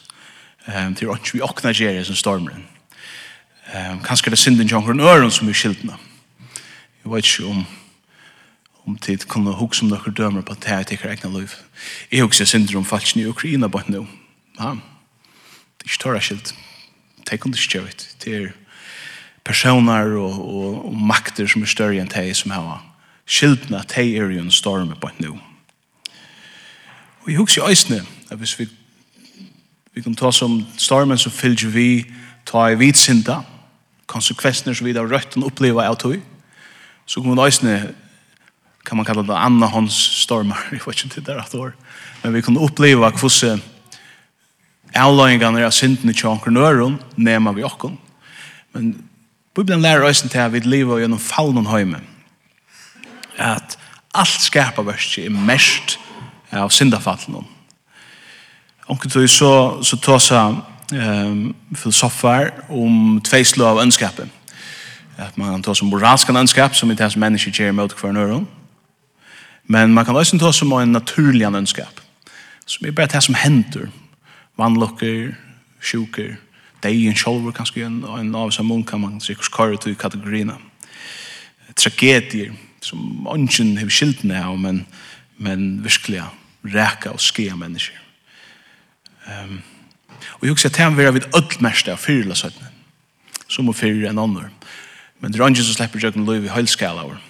Um, 0.66 0.94
det 0.94 1.06
er 1.06 1.14
ikke 1.14 1.38
vi 1.38 1.44
akkurat 1.46 1.78
gjerrig 1.78 2.06
som 2.06 2.18
stormer. 2.18 2.58
Um, 3.70 4.00
kanskje 4.02 4.32
det 4.32 4.38
er 4.38 4.42
synden 4.42 4.66
ikke 4.66 4.80
akkurat 4.80 5.14
øren 5.14 5.30
som 5.30 5.48
er 5.48 5.54
skildna. 5.54 5.98
Jeg 7.04 7.12
vet 7.12 7.26
ikke 7.26 7.52
om 7.52 7.66
om 8.88 8.96
tid 8.98 9.26
kunne 9.28 9.52
hukse 9.54 9.84
om 9.84 9.90
dere 9.92 10.10
dømer 10.16 10.42
på 10.42 10.54
at 10.56 10.64
det 10.64 10.72
er 10.72 10.92
ikke 10.96 11.10
egna 11.12 11.28
liv. 11.38 11.52
Jeg 12.10 12.24
hukse 12.24 12.46
synder 12.46 12.78
om 12.78 12.84
falskene 12.84 13.22
i 13.22 13.28
Ukraina 13.28 13.68
bare 13.68 13.92
nå. 13.92 14.06
Ja, 14.58 14.72
det 14.72 15.84
er 15.84 15.90
ikke 15.92 16.02
tørre 16.02 16.20
skilt. 16.20 16.54
Det 17.30 17.40
kunne 17.40 17.54
ikke 17.54 17.78
gjøre 17.78 17.92
det. 17.92 18.08
Det 18.24 18.34
er 18.36 18.48
personer 19.44 20.16
og, 20.16 20.40
og, 20.40 20.86
og 20.86 20.96
makter 20.96 21.46
som 21.46 21.62
er 21.62 21.70
større 21.70 22.00
enn 22.00 22.10
det 22.10 22.32
som 22.36 22.50
har 22.56 22.80
skiltene 23.30 23.78
at 23.78 23.94
hei 23.94 24.16
er 24.16 24.32
jo 24.32 24.42
en 24.42 24.50
storm 24.50 24.90
på 25.00 25.10
nu. 25.22 25.38
Og 27.22 27.30
jeg 27.30 27.38
husker 27.38 27.62
i 27.62 27.72
øsne, 27.72 28.02
at 28.30 28.38
hvis 28.38 28.58
vi, 28.58 28.66
vi 29.94 30.02
kan 30.02 30.16
ta 30.16 30.32
som 30.34 30.64
stormen 30.78 31.18
som 31.18 31.32
fylgjer 31.32 31.70
vi, 31.70 32.04
ta 32.46 32.66
i 32.70 32.78
vitsinda, 32.78 33.42
konsekvensene 34.10 34.74
som 34.74 34.86
vi 34.86 34.94
da 34.96 35.04
røtten 35.06 35.44
opplever 35.46 35.86
av 35.86 35.98
tog, 36.00 36.18
så 37.06 37.20
kan 37.20 37.34
man 37.34 37.46
øsne, 37.46 37.94
kan 38.86 38.96
man 38.96 39.06
kalla 39.06 39.22
det 39.22 39.36
Anna 39.36 39.66
Hans 39.66 39.94
stormar, 40.24 40.66
jeg 40.72 40.80
vet 40.86 41.04
ikke 41.04 41.20
om 41.20 41.24
det 41.24 41.34
er 41.34 41.44
et 41.44 41.54
år, 41.54 41.76
men 42.22 42.34
vi 42.34 42.42
kan 42.42 42.58
oppleva 42.58 43.12
hvordan 43.14 43.62
avløyingene 44.96 45.62
av 45.64 45.74
syndene 45.74 46.12
til 46.12 46.32
anker 46.32 46.50
nema 47.16 47.52
vi 47.52 47.62
okken. 47.62 47.98
Men 48.74 49.04
Bibelen 49.54 49.82
lærer 49.82 50.08
oss 50.08 50.22
til 50.22 50.38
at 50.38 50.52
vi 50.52 50.60
lever 50.64 51.02
gjennom 51.02 51.18
fallen 51.18 51.66
høymen, 51.66 52.04
at 53.38 53.78
alt 54.14 54.42
skaparverket 54.42 55.24
er 55.24 55.30
mest 55.30 55.98
av 56.52 56.70
syndafallen. 56.70 57.46
Onkel 58.90 59.10
tog 59.10 59.28
så, 59.30 59.52
så 59.86 59.96
tåsa 59.96 60.40
um, 60.92 61.54
filosofer 61.74 62.50
om 62.68 63.20
tveislå 63.24 63.66
av 63.66 63.82
ønskapet. 63.84 64.28
At 65.18 65.38
man 65.38 65.62
tåsa 65.62 65.84
om 65.84 65.92
moralskan 65.92 66.36
ønskap 66.36 66.74
som 66.74 66.90
ikke 66.90 67.04
er 67.04 67.14
som 67.14 67.22
mennesker 67.22 67.54
kjer 67.54 67.76
mot 67.76 67.94
hver 67.94 68.12
nøyron. 68.16 68.48
Men 69.70 69.94
man 69.94 70.04
kan 70.04 70.16
også 70.16 70.38
tåsa 70.38 70.64
om 70.64 70.72
en 70.80 70.92
naturlig 70.92 71.46
ønskap 71.46 72.00
som 72.70 72.86
er 72.86 72.94
bare 72.94 73.10
det 73.10 73.22
som 73.22 73.34
hender. 73.34 73.88
Vannlokker, 74.58 75.34
sjuker, 75.82 76.36
deien 76.82 77.16
sjolver 77.16 77.52
kanskje 77.52 77.86
en, 77.86 78.02
en 78.04 78.34
av 78.34 78.52
seg 78.54 78.66
munn 78.66 78.84
kan 78.86 79.02
man 79.02 79.20
sikkert 79.22 79.52
kare 79.54 79.80
til 79.80 79.96
kategorina. 79.98 80.56
Tragedier, 81.76 82.52
som 82.84 83.26
ønsken 83.30 83.76
har 83.78 83.90
skilt 83.92 84.24
ned 84.24 84.40
av, 84.42 84.58
men, 84.58 84.84
men 85.38 85.84
virkelig 85.84 86.22
ræka 86.64 87.14
og 87.14 87.20
skia 87.20 87.56
mennesker. 87.56 87.96
Um, 89.26 89.60
og 90.40 90.44
jeg 90.44 90.54
husker 90.54 90.70
at 90.70 90.76
han 90.80 90.96
vil 90.96 91.08
ha 91.08 91.14
vidt 91.14 91.28
ødmest 91.36 91.88
av 91.88 92.00
fyrla 92.00 92.36
søttene, 92.36 92.70
som 93.48 93.68
å 93.68 93.76
fyrre 93.76 94.10
enn 94.10 94.20
andre. 94.20 94.50
Men 95.20 95.32
det 95.32 95.40
er 95.40 95.46
ønsken 95.46 95.68
som 95.68 95.76
slipper 95.76 96.02
jøkken 96.02 96.24
lov 96.28 96.44
i 96.44 96.52
høylskala 96.52 97.04
over. 97.04 97.20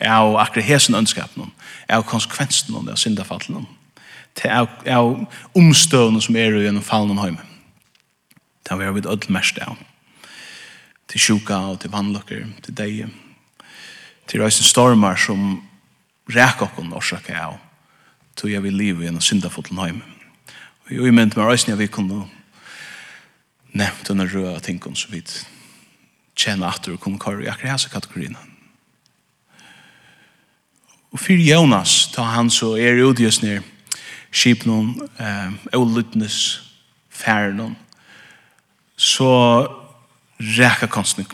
Jeg 0.00 0.10
har 0.10 0.36
akkurat 0.42 0.66
hesen 0.66 0.98
ønskap 0.98 1.34
noen, 1.38 1.52
jeg 1.88 1.96
har 1.96 2.06
konsekvensen 2.06 2.74
noen 2.74 2.90
av 2.90 2.98
syndafallen, 2.98 3.66
jeg 4.42 4.66
har 4.90 5.26
omstøvende 5.54 6.22
som 6.22 6.36
er 6.36 6.56
gjennom 6.58 6.82
fallen 6.82 7.14
om 7.14 7.20
høyme. 7.22 7.42
Det 8.64 8.72
har 8.72 8.80
vi 8.80 8.94
vid 8.96 9.06
ødmest 9.06 9.58
av. 9.62 9.76
Til 11.08 11.20
sjuka 11.20 11.60
og 11.70 11.80
til 11.82 11.92
vannlokker, 11.92 12.46
til 12.64 12.74
deg, 12.74 13.04
til 14.26 14.42
reisen 14.42 14.64
stormar 14.64 15.16
som 15.20 15.62
ræk 16.30 16.62
okkon 16.64 16.92
orsak 16.96 17.30
av 17.30 17.58
tog 18.36 18.50
jeg 18.50 18.62
vil 18.62 18.74
liv 18.74 19.02
i 19.02 19.06
en 19.06 19.20
syndafotlen 19.20 19.78
heim. 19.78 20.02
Og 20.84 20.92
jeg 20.92 21.00
umynd 21.00 21.36
med 21.36 21.44
reisen 21.46 21.70
jeg 21.70 21.78
vil 21.78 21.92
kunne 21.92 22.24
nevnt 23.74 24.08
denne 24.08 24.26
røde 24.26 24.60
tingene 24.60 24.96
så 24.96 25.10
vidt 25.10 25.36
tjene 26.36 26.66
at 26.66 26.86
du 26.86 26.96
kunne 26.96 27.18
kare 27.18 27.44
i 27.44 27.48
akkurat 27.50 27.76
hese 27.76 27.90
kategorien. 27.90 28.36
Og 31.14 31.20
fyrir 31.20 31.54
Jonas, 31.54 32.08
ta 32.10 32.22
han 32.34 32.50
så 32.50 32.72
er 32.74 32.98
i 32.98 33.06
udgjøs 33.06 33.42
nir 33.44 33.62
noen 34.66 34.96
eh, 35.22 35.52
olutnes, 35.78 36.38
noen 37.54 37.76
så 38.96 39.30
rækka 40.40 40.88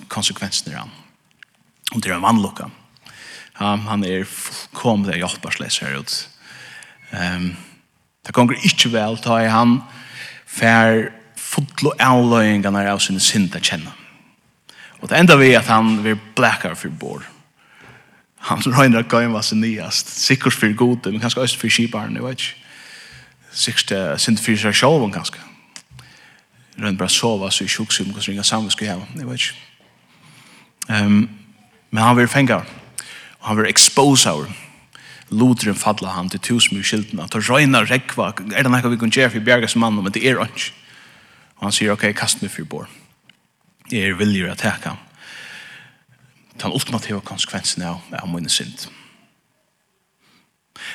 konsekvensene 0.08 0.76
han. 0.76 0.92
Og 1.94 2.02
det 2.02 2.12
er 2.12 2.18
en 2.18 2.22
vannlokka. 2.22 2.68
Han, 3.60 3.84
han 3.84 4.04
er 4.04 4.24
kom 4.24 4.32
fullkomlig 4.32 5.20
hjelpersles 5.20 5.78
her 5.84 5.98
ut. 6.00 6.14
Um, 7.12 7.56
det 8.26 8.34
kommer 8.34 8.56
ikke 8.64 8.92
vel 8.92 9.18
ta 9.20 9.40
i 9.42 9.50
han 9.50 9.80
for 10.48 11.10
fotlo 11.40 11.92
avløyingene 12.00 12.86
av 12.88 13.02
sin 13.02 13.20
synd 13.20 13.56
å 13.56 13.60
kjenne. 13.60 13.92
Og 15.00 15.10
det 15.10 15.18
enda 15.18 15.36
vi 15.40 15.52
at 15.56 15.68
han 15.68 15.98
vil 16.04 16.18
blækere 16.36 16.76
for 16.76 16.92
bor. 17.00 17.24
Han 18.48 18.62
som 18.64 18.72
røyner 18.76 19.04
gøyne 19.04 19.34
var 19.34 19.44
sin 19.44 19.60
nyast. 19.60 20.08
Sikkert 20.08 20.56
for 20.56 20.72
gode, 20.76 21.12
men 21.12 21.20
kanskje 21.20 21.42
også 21.42 21.60
for 21.60 21.72
kjiparen, 21.72 22.16
jeg 22.16 22.24
vet 22.24 22.40
ikke. 22.40 22.56
Sikkert 23.52 23.92
uh, 23.92 24.16
sint 24.20 24.40
fyrir 24.40 24.60
seg 24.62 24.76
selv, 24.80 25.08
kanskje. 25.12 25.42
Røyner 26.78 26.98
bare 26.98 27.12
sova, 27.12 27.50
så 27.52 27.66
i 27.66 27.68
sjuksum, 27.68 28.12
kanskje 28.14 28.32
ringer 28.32 28.46
sammen 28.48 28.72
skal 28.72 28.92
jeg, 28.92 29.08
jeg 29.18 29.28
vet 29.28 29.48
ikke. 29.48 29.66
Um, 30.88 31.24
men 31.90 32.02
han 32.02 32.16
vil 32.16 32.28
fengar, 32.28 32.64
Og 33.40 33.48
han 33.48 33.56
var 33.56 33.68
exposaur. 33.68 34.50
Luteren 35.30 35.78
fadla 35.78 36.12
han 36.16 36.28
til 36.28 36.42
tusen 36.42 36.76
mye 36.76 36.86
skiltene. 36.86 37.22
Han 37.22 37.32
tar 37.32 37.44
røyna 37.46 37.84
rekva. 37.86 38.32
Er 38.50 38.66
det 38.66 38.72
noe 38.72 38.92
vi 38.92 38.98
kan 39.00 39.12
gjøre 39.14 39.30
for 39.36 39.46
bjergas 39.46 39.76
mann, 39.78 39.96
men 39.96 40.12
det 40.12 40.24
er 40.26 40.40
ikke. 40.42 40.72
Og 41.60 41.68
han 41.68 41.76
sier, 41.76 41.92
ok, 41.94 42.10
kast 42.16 42.42
meg 42.42 42.52
for 42.52 42.66
bor. 42.68 42.88
Jeg 43.90 44.10
er 44.10 44.18
villig 44.18 44.46
at 44.48 44.64
jeg 44.64 44.82
ta 44.82 44.96
Den 46.60 46.72
ultimativa 46.72 47.20
konsekvensen 47.20 47.82
av, 47.82 48.00
av 48.12 48.28
min 48.28 48.48
synd. 48.48 48.88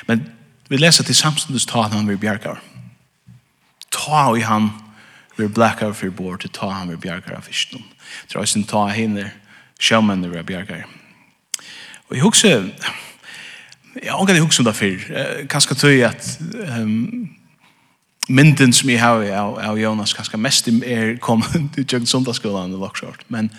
Men 0.06 0.28
vi 0.68 0.78
leser 0.78 1.04
til 1.04 1.14
samståndes 1.14 1.66
ta 1.66 1.88
han 1.88 2.06
vil 2.06 2.18
bjergar. 2.18 2.60
Ta 3.90 4.36
i 4.36 4.44
han 4.46 4.70
vil 5.36 5.48
blackar 5.48 5.92
for 5.92 6.10
bor 6.10 6.36
til 6.36 6.50
ta 6.50 6.70
han 6.70 6.88
vil 6.88 7.00
bjergar 7.02 7.34
av 7.38 7.48
fyrsten. 7.48 7.82
Tror 8.28 8.44
jeg 8.44 8.48
sin 8.48 8.68
ta 8.68 8.86
hinner 8.94 9.32
sjømennene 9.80 10.30
vil 10.30 10.44
bjergar. 10.44 10.86
Bjergar 10.86 11.05
Og 12.08 12.16
jeg 12.16 12.22
husker, 12.22 12.48
jeg 14.02 14.12
har 14.12 14.28
ikke 14.28 14.42
husker 14.42 14.62
om 14.62 14.68
det 14.68 14.76
før, 14.76 15.46
kanskje 15.50 15.74
tøy 15.74 16.02
at 16.06 16.38
um, 16.78 17.28
mynden 18.28 18.72
som 18.72 18.90
jeg 18.90 19.00
har 19.00 19.24
av, 19.38 19.56
av 19.58 19.78
Jonas 19.78 20.14
kanskje 20.14 20.38
mest 20.38 20.68
er 20.68 21.16
kommet 21.22 21.54
til 21.74 21.86
Jøgn 21.86 22.06
Sundagsskolen 22.06 22.74
i 22.74 22.80
Lockshort, 22.80 23.24
men, 23.28 23.50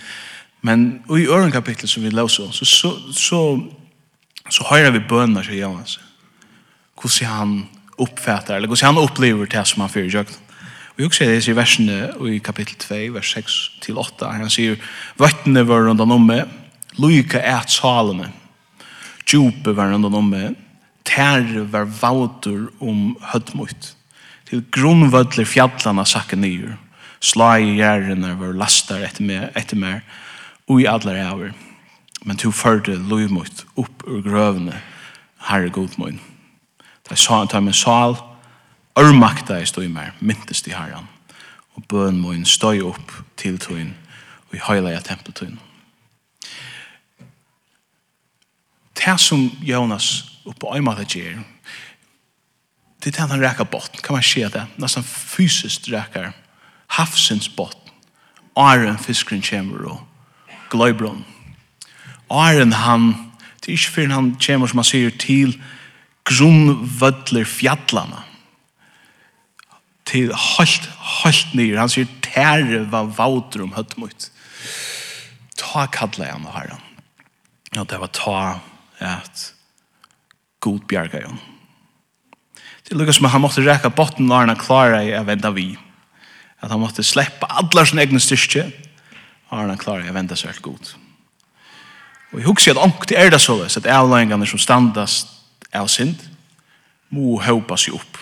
men 0.62 0.88
i 1.12 1.28
øren 1.28 1.52
kapittel 1.52 1.90
som 1.90 2.04
vi 2.04 2.12
løser, 2.14 2.52
så, 2.52 2.66
så, 2.66 2.94
så, 3.12 3.42
så 4.50 4.68
hører 4.70 4.96
vi 4.96 5.04
bønner 5.10 5.44
til 5.44 5.60
Jonas, 5.60 6.00
hvordan 7.02 7.32
han 7.32 7.58
uppfattar, 7.98 8.56
eller 8.56 8.68
hvordan 8.68 8.94
han 8.94 9.04
opplever 9.04 9.46
det 9.46 9.66
som 9.68 9.82
han 9.82 9.92
fyrir 9.92 10.14
Jøgn. 10.14 10.38
Og 10.98 11.02
jeg 11.02 11.10
husker 11.10 11.30
det 11.30 11.48
i 11.48 11.56
versene 11.56 11.98
i 12.32 12.40
kapittel 12.42 12.80
2, 12.80 12.96
vers 13.14 13.36
6-8, 13.38 14.32
han 14.32 14.50
sier, 14.50 14.80
«Vattnet 15.20 15.68
var 15.68 15.84
rundt 15.86 16.02
om 16.02 16.16
meg, 16.26 16.48
Luika 16.98 17.40
et 17.40 17.70
salene. 17.70 18.32
Djupe 19.28 19.76
var 19.76 19.92
han 19.92 20.06
om 20.06 20.30
med. 20.30 20.56
Tær 21.06 21.46
var 21.72 21.86
vautur 22.02 22.72
om 22.80 23.18
hødmut. 23.22 23.94
Til 24.50 24.64
grunnvødler 24.72 25.46
fjallana 25.46 26.06
sakke 26.06 26.36
nyur. 26.36 26.78
Slag 27.20 27.64
i 27.64 27.76
gjerrene 27.80 28.36
var 28.40 28.54
lastar 28.54 29.04
etter 29.04 29.26
mer, 29.26 29.50
etter 29.56 29.78
mer. 29.78 30.02
Ui 30.70 30.86
adler 30.86 31.18
hever. 31.18 31.54
Men 32.26 32.38
to 32.38 32.52
førte 32.52 32.96
luimut 32.96 33.66
opp 33.76 34.04
ur 34.08 34.22
grøvene. 34.22 34.82
Herre 35.48 35.70
godmoin. 35.70 36.20
Da 37.10 37.16
sa 37.16 37.40
han 37.40 37.48
ta 37.48 37.60
min 37.60 37.74
sal. 37.74 38.18
Ørmakta 39.00 39.60
i 39.62 39.88
mer. 39.88 40.14
Myntest 40.20 40.68
i 40.68 40.74
herran. 40.76 41.08
Og 41.76 41.84
bøn 41.88 42.20
moin 42.20 42.46
støy 42.46 42.82
opp 42.82 43.12
til 43.38 43.60
tøyn. 43.60 43.94
Og 44.50 44.56
i 44.56 44.64
høyla 44.64 44.98
i 44.98 45.04
tempeltøyn. 45.04 45.60
det 48.98 49.20
som 49.20 49.52
Jonas 49.62 50.26
oppe 50.46 50.60
på 50.60 50.76
øymatet 50.76 51.08
gjør, 51.08 51.44
det 53.04 53.14
er 53.14 53.22
det 53.22 53.30
han 53.30 53.44
rækker 53.44 53.64
bort. 53.64 54.02
kan 54.04 54.14
man 54.14 54.24
se 54.24 54.42
det, 54.42 54.66
nesten 54.78 55.04
fysisk 55.04 55.82
rækker 55.92 56.32
havsens 56.88 57.50
bort. 57.50 57.78
åren 58.56 58.98
fiskeren 58.98 59.42
kommer 59.42 59.86
og 59.86 60.08
gløybron. 60.70 61.26
Åren 62.30 62.74
han, 62.74 63.14
det 63.62 63.68
er 63.68 63.78
ikke 63.78 63.92
før 63.92 64.08
han 64.08 64.32
kommer, 64.46 64.68
som 64.68 64.78
han 64.82 64.84
sier, 64.84 65.10
til 65.10 65.54
grunnvødler 66.26 67.46
fjallene, 67.46 68.24
til 70.06 70.34
helt, 70.34 70.90
helt 71.22 71.54
nyr, 71.54 71.80
han 71.80 71.92
sier, 71.92 72.10
tære 72.24 72.86
var 72.92 73.12
vauter 73.18 73.64
om 73.64 73.76
høttmøyt. 73.76 74.32
Ta 75.58 75.86
kallet 75.86 76.32
han 76.32 76.48
og 76.48 76.56
herren. 76.56 76.84
Ja, 77.76 77.84
det 77.84 78.00
var 78.00 78.12
ta 78.16 78.40
at 79.04 79.52
god 80.64 80.86
bjerga 80.90 81.22
jo. 81.24 81.34
Det 82.84 82.96
er 82.96 83.00
lukket 83.00 83.18
som 83.18 83.28
at 83.28 83.36
han 83.36 83.44
måtte 83.44 83.66
reka 83.66 83.92
botten 83.92 84.30
når 84.30 84.48
han 84.48 84.60
klarer 84.60 85.02
jeg 85.04 85.20
å 85.20 85.28
vende 85.28 85.52
vi. 85.56 85.68
At 86.64 86.72
han 86.72 86.82
måtte 86.82 87.06
slippe 87.06 87.50
alle 87.50 87.84
sine 87.86 88.06
egne 88.06 88.22
styrke 88.24 88.70
når 89.52 89.74
han 89.74 89.82
klarer 89.82 90.08
jeg 90.08 90.14
å 90.14 90.18
vende 90.18 90.38
seg 90.40 90.54
helt 90.54 90.66
god. 90.66 90.94
Og 92.32 92.40
jeg 92.40 92.48
husker 92.48 92.76
at 92.76 92.84
ångt 92.84 93.12
er 93.16 93.32
det 93.32 93.42
såles 93.44 93.78
at 93.80 93.88
avløyngene 93.92 94.48
som 94.50 94.60
standast 94.60 95.32
av 95.76 95.92
synd 95.92 96.20
må 97.14 97.38
håpa 97.44 97.78
seg 97.80 97.96
opp. 98.00 98.18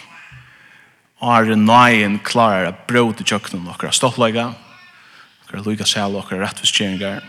Are 1.26 1.56
nøyen 1.58 2.20
klarer 2.26 2.70
at 2.70 2.86
brød 2.90 3.22
til 3.22 3.34
kjøkkenen 3.34 3.72
og 3.72 3.86
ståttlegger 3.96 4.54
okkara 5.46 5.62
lukka 5.66 5.86
sæl 5.86 6.16
okkara 6.18 6.46
rettviskjeringar. 6.46 7.22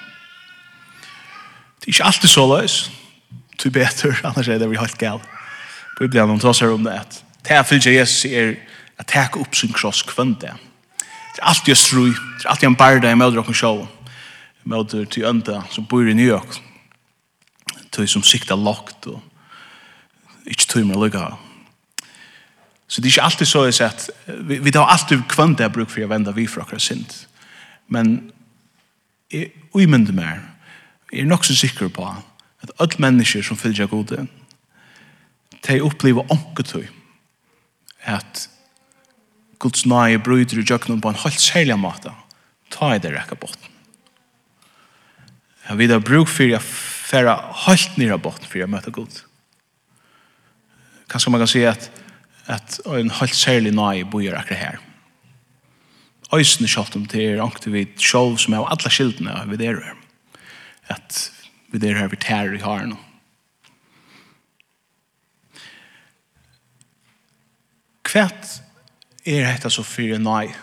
Det 1.81 1.89
er 1.89 1.95
ikke 1.95 2.05
alltid 2.09 2.31
så 2.33 2.47
løys 2.49 2.77
til 3.59 3.71
betur, 3.71 4.15
annars 4.29 4.49
er 4.49 4.59
det 4.59 4.71
vi 4.71 4.81
helt 4.81 4.99
gal. 4.99 5.21
Bibelen 5.99 6.31
om 6.31 6.41
tås 6.41 6.61
her 6.61 6.75
om 6.75 6.85
det 6.85 6.99
at 7.01 7.23
det 7.47 7.55
er 7.55 7.63
fyrir 7.63 8.01
Jesus 8.01 8.25
er 8.25 8.57
at 8.99 9.07
teka 9.07 9.39
upp 9.41 9.55
sin 9.55 9.73
kross 9.73 10.03
kvönda. 10.03 10.57
Det 11.37 11.43
er 11.43 11.49
alltid 11.49 11.75
strui, 11.75 12.11
det 12.11 12.45
er 12.45 12.51
alltid 12.51 12.69
en 12.69 12.77
barda 12.77 13.11
i 13.11 13.19
mødre 13.19 13.39
okken 13.39 13.55
sjå, 13.55 13.87
mødre 14.65 15.05
til 15.05 15.29
ønda 15.29 15.61
som 15.71 15.87
bor 15.87 16.09
i 16.09 16.15
New 16.17 16.27
York, 16.27 16.59
tøy 17.93 18.07
som 18.07 18.25
sikta 18.25 18.57
lagt 18.57 19.07
og 19.07 19.23
ikke 20.47 20.67
tog 20.67 20.87
med 20.87 20.97
lukka. 20.97 21.37
Så 22.89 23.01
det 23.01 23.09
er 23.09 23.15
ikke 23.15 23.23
alltid 23.23 23.47
så 23.47 23.85
at 23.85 24.11
vi, 24.27 24.59
vi 24.59 24.71
tar 24.71 24.87
alltid 24.87 25.27
kvönda 25.29 25.69
bruk 25.69 25.91
for 25.91 26.03
å 26.03 26.11
venda 26.11 26.33
vi 26.33 26.47
for 26.47 26.63
akkurat 26.63 26.83
sint. 26.83 27.27
Men 27.89 28.33
jeg 29.31 29.53
umynda 29.75 30.13
mer, 30.15 30.41
jeg 31.13 31.21
er 31.21 31.31
nok 31.31 31.45
så 31.45 31.55
sikker 31.55 31.89
på 31.89 32.07
at 32.07 32.36
at 32.65 32.73
alle 32.81 33.03
mennesker 33.03 33.45
som 33.45 33.59
fylgja 33.59 33.89
gode, 33.91 34.27
de 35.67 35.81
opplever 35.83 36.27
omkutøy 36.33 36.87
at 38.07 38.47
Guds 39.59 39.87
nøye 39.89 40.21
bryter 40.23 40.61
i 40.61 40.67
djøkkenen 40.67 41.01
på 41.03 41.11
en 41.11 41.23
helt 41.25 41.41
særlig 41.41 41.79
måte, 41.81 42.13
ta 42.71 42.93
i 42.95 43.01
det 43.03 43.15
rekka 43.15 43.39
botten. 43.41 43.73
Jeg 45.67 45.79
vil 45.81 45.95
ha 45.95 45.99
bruk 45.99 46.29
for 46.31 46.53
å 46.55 46.61
færa 46.63 47.37
helt 47.67 47.97
nere 47.99 48.19
botten 48.23 48.47
for 48.47 48.63
å 48.63 48.71
møte 48.71 48.93
Gud. 48.95 49.23
Kanskje 51.11 51.33
man 51.33 51.43
kan 51.43 51.51
si 51.51 51.65
at, 51.67 51.89
at 52.51 52.79
en 52.87 53.11
helt 53.19 53.35
særlig 53.35 53.73
nøye 53.75 54.07
bor 54.11 54.23
akkurat 54.39 54.61
her. 54.61 54.83
Øysene 56.35 56.71
kjøpt 56.71 56.99
om 56.99 57.07
til 57.11 57.37
er 57.37 57.43
ankt 57.43 57.67
vi 57.71 57.85
sjål 58.03 58.37
som 58.43 58.55
er 58.55 58.63
av 58.63 58.73
alle 58.75 58.91
skildene 58.93 59.35
vi 59.51 59.59
der 59.61 59.79
er. 59.79 59.99
At 60.91 61.19
vi 61.77 61.89
der 61.89 61.99
her 61.99 62.09
vi 62.09 62.17
tærer 62.17 62.57
i 62.57 62.63
har 62.63 62.87
nå. 62.89 62.97
Kvært 68.07 68.61
er 69.27 69.51
dette 69.51 69.71
så 69.73 69.85
fyrir 69.85 70.23
nøy? 70.23 70.55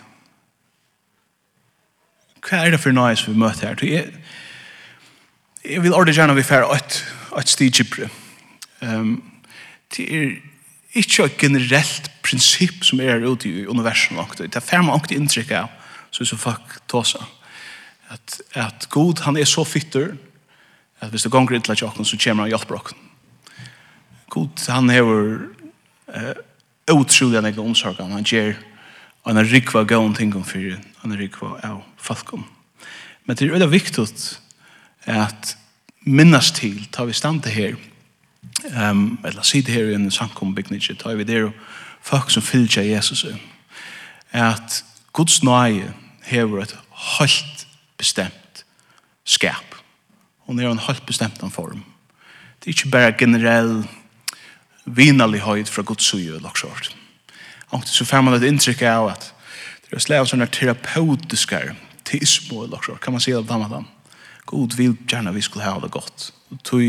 Hva 2.44 2.64
er 2.64 2.74
det 2.74 2.80
for 2.82 2.96
nøy 2.96 3.14
som 3.20 3.34
vi 3.34 3.40
møter 3.40 3.70
her? 3.70 3.84
Jeg, 3.84 4.10
jeg 5.64 5.84
vil 5.84 5.94
ordentlig 5.94 6.16
gjerne 6.18 6.36
vi 6.36 6.46
færre 6.46 6.74
et, 6.76 6.98
et 7.38 7.52
stigkipre. 7.52 8.10
Um, 8.82 9.16
det 9.94 10.08
er 10.08 10.34
ikke 10.98 11.28
et 11.28 11.38
generelt 11.38 12.10
prinsipp 12.24 12.84
som 12.84 13.00
er 13.00 13.22
ute 13.24 13.48
i 13.48 13.66
universet 13.66 14.16
nok. 14.16 14.38
Det 14.38 14.56
er 14.56 14.64
færre 14.64 14.84
man 14.84 15.00
ikke 15.00 15.20
inntrykk 15.20 15.54
av, 15.62 15.72
så 16.10 16.24
er 16.24 16.32
så 16.32 16.40
folk 16.40 16.78
tåsa. 16.90 17.22
At, 18.10 18.40
at 18.54 18.88
God, 18.90 19.22
han 19.28 19.36
er 19.36 19.48
så 19.48 19.64
fytter, 19.64 20.16
at 21.04 21.12
hvis 21.12 21.26
det 21.26 21.32
gonger 21.32 21.58
ytla 21.58 21.76
tjokken, 21.76 22.04
så 22.04 22.18
kommer 22.20 22.46
han 22.46 22.52
hjelper 22.52 22.78
okken. 22.78 22.98
God, 24.32 24.64
han 24.68 24.90
hever 24.90 25.34
uh, 26.10 26.34
utrolig 26.90 27.38
enn 27.38 27.48
egen 27.50 27.68
omsorgen. 27.68 28.14
Han 28.14 28.26
gjør 28.26 28.56
en 29.28 29.40
rikva 29.48 29.84
gøen 29.88 30.14
ting 30.16 30.34
om 30.36 30.44
fyrir, 30.44 30.80
en 31.04 31.16
rikva 31.16 31.58
av 31.64 31.82
falkom. 32.00 32.44
Men 33.24 33.36
det 33.36 33.46
er 33.46 33.54
veldig 33.54 33.70
viktig 33.72 34.06
at 35.08 35.54
minnes 36.04 36.50
til, 36.56 36.82
tar 36.92 37.08
vi 37.08 37.16
stand 37.16 37.44
til 37.44 37.54
her, 37.54 37.76
um, 38.90 39.18
eller 39.24 39.46
sitte 39.46 39.72
her 39.72 39.92
i 39.92 39.96
en 39.96 40.10
samkombygnitje, 40.12 40.96
tar 41.00 41.16
vi 41.20 41.28
der 41.28 41.50
folk 42.04 42.32
som 42.32 42.44
fylgja 42.44 42.84
Jesus, 42.84 43.24
at 44.32 44.82
Guds 45.12 45.42
nøye 45.42 45.92
hever 46.24 46.64
et 46.64 46.76
helt 47.18 47.66
bestemt 47.96 48.64
skap 49.24 49.73
Hon 50.46 50.60
er 50.60 50.70
en 50.70 50.82
helt 50.86 51.06
bestemt 51.06 51.42
en 51.42 51.52
form. 51.52 51.84
Det 52.60 52.70
er 52.70 52.76
ikke 52.76 52.92
bare 52.92 53.16
generell 53.18 53.84
vinalighet 54.84 55.68
fra 55.68 55.82
Guds 55.82 56.04
suje, 56.04 56.40
laksjort. 56.40 56.90
Og 57.72 57.86
så 57.88 58.04
får 58.04 58.22
man 58.22 58.36
et 58.36 58.46
inntrykk 58.48 58.84
av 58.88 59.10
at 59.14 59.30
det 59.84 59.96
er 59.96 60.04
slag 60.04 60.28
sånne 60.28 60.48
terapeutiske 60.52 61.60
tismo 61.64 61.90
teismo, 62.04 62.66
laksjort. 62.68 63.00
Kan 63.00 63.16
man 63.16 63.22
si 63.24 63.32
det 63.32 63.44
på 63.46 63.52
den 63.52 63.64
måten? 63.64 63.86
God 64.44 64.76
vil 64.76 64.96
gjerne 65.08 65.32
vi 65.34 65.42
skulle 65.42 65.64
ha 65.64 65.78
det 65.80 65.92
godt. 65.92 66.32
Og 66.52 66.60
tog 66.64 66.82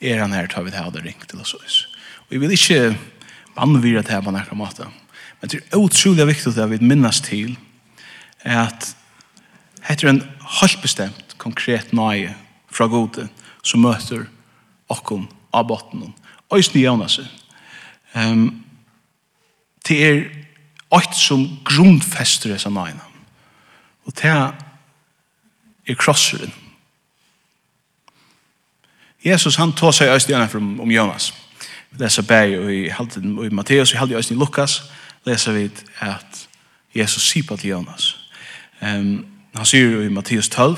er 0.00 0.20
han 0.20 0.32
her, 0.32 0.46
tar 0.46 0.62
vi 0.62 0.70
det 0.70 0.78
her, 0.78 0.90
det 0.90 1.04
ringt 1.04 1.26
til 1.28 1.40
oss. 1.40 1.54
Og 1.54 2.34
jeg 2.34 2.40
vil 2.42 2.54
ikke 2.54 2.96
anvira 3.56 4.02
det 4.02 4.14
her 4.14 4.22
på 4.22 4.34
nærkere 4.34 4.58
måte. 4.58 4.86
Men 5.40 5.50
det 5.50 5.60
er 5.62 5.82
utrolig 5.82 6.26
viktig 6.28 6.54
at 6.54 6.70
vi 6.70 6.78
minnes 6.82 7.20
til 7.24 7.56
at 8.44 8.94
heter 9.88 10.08
en 10.08 10.22
helt 10.60 10.82
bestemt 10.82 11.34
konkret 11.38 11.92
nøye 11.92 12.34
fra 12.74 12.88
gode 12.90 13.28
som 13.62 13.82
møter 13.84 14.26
okkom 14.92 15.28
av 15.54 15.66
botten. 15.68 16.12
Øysten 16.54 16.80
jævna 16.80 17.08
seg. 17.08 17.28
Um, 18.14 18.64
det 19.88 19.98
er 20.06 20.20
alt 20.94 21.16
som 21.16 21.46
grunnfester 21.64 22.52
disse 22.52 22.70
nøyene. 22.70 23.02
Og 24.04 24.14
det 24.20 24.30
er 24.30 25.94
krosseren. 25.98 26.52
Jesus 29.24 29.56
han 29.56 29.72
tog 29.72 29.94
seg 29.94 30.12
øysten 30.12 30.34
jævna 30.34 30.48
om, 30.58 30.80
om 30.80 30.90
Jonas. 30.90 31.32
Vi 31.90 32.04
leser 32.04 32.22
bæg 32.22 32.52
i, 32.70 32.80
i 33.46 33.54
Matteus, 33.54 33.92
vi 33.92 33.98
halde 33.98 34.16
øysten 34.16 34.36
i 34.36 34.38
Lukas, 34.38 34.82
leser 35.26 35.52
vi 35.52 35.70
at 36.00 36.48
Jesus 36.94 37.22
sier 37.22 37.46
på 37.48 37.56
til 37.56 37.70
Jonas. 37.70 38.16
Um, 38.82 39.26
han 39.54 39.66
sier 39.66 40.02
i 40.02 40.08
Matteus 40.08 40.48
12, 40.48 40.76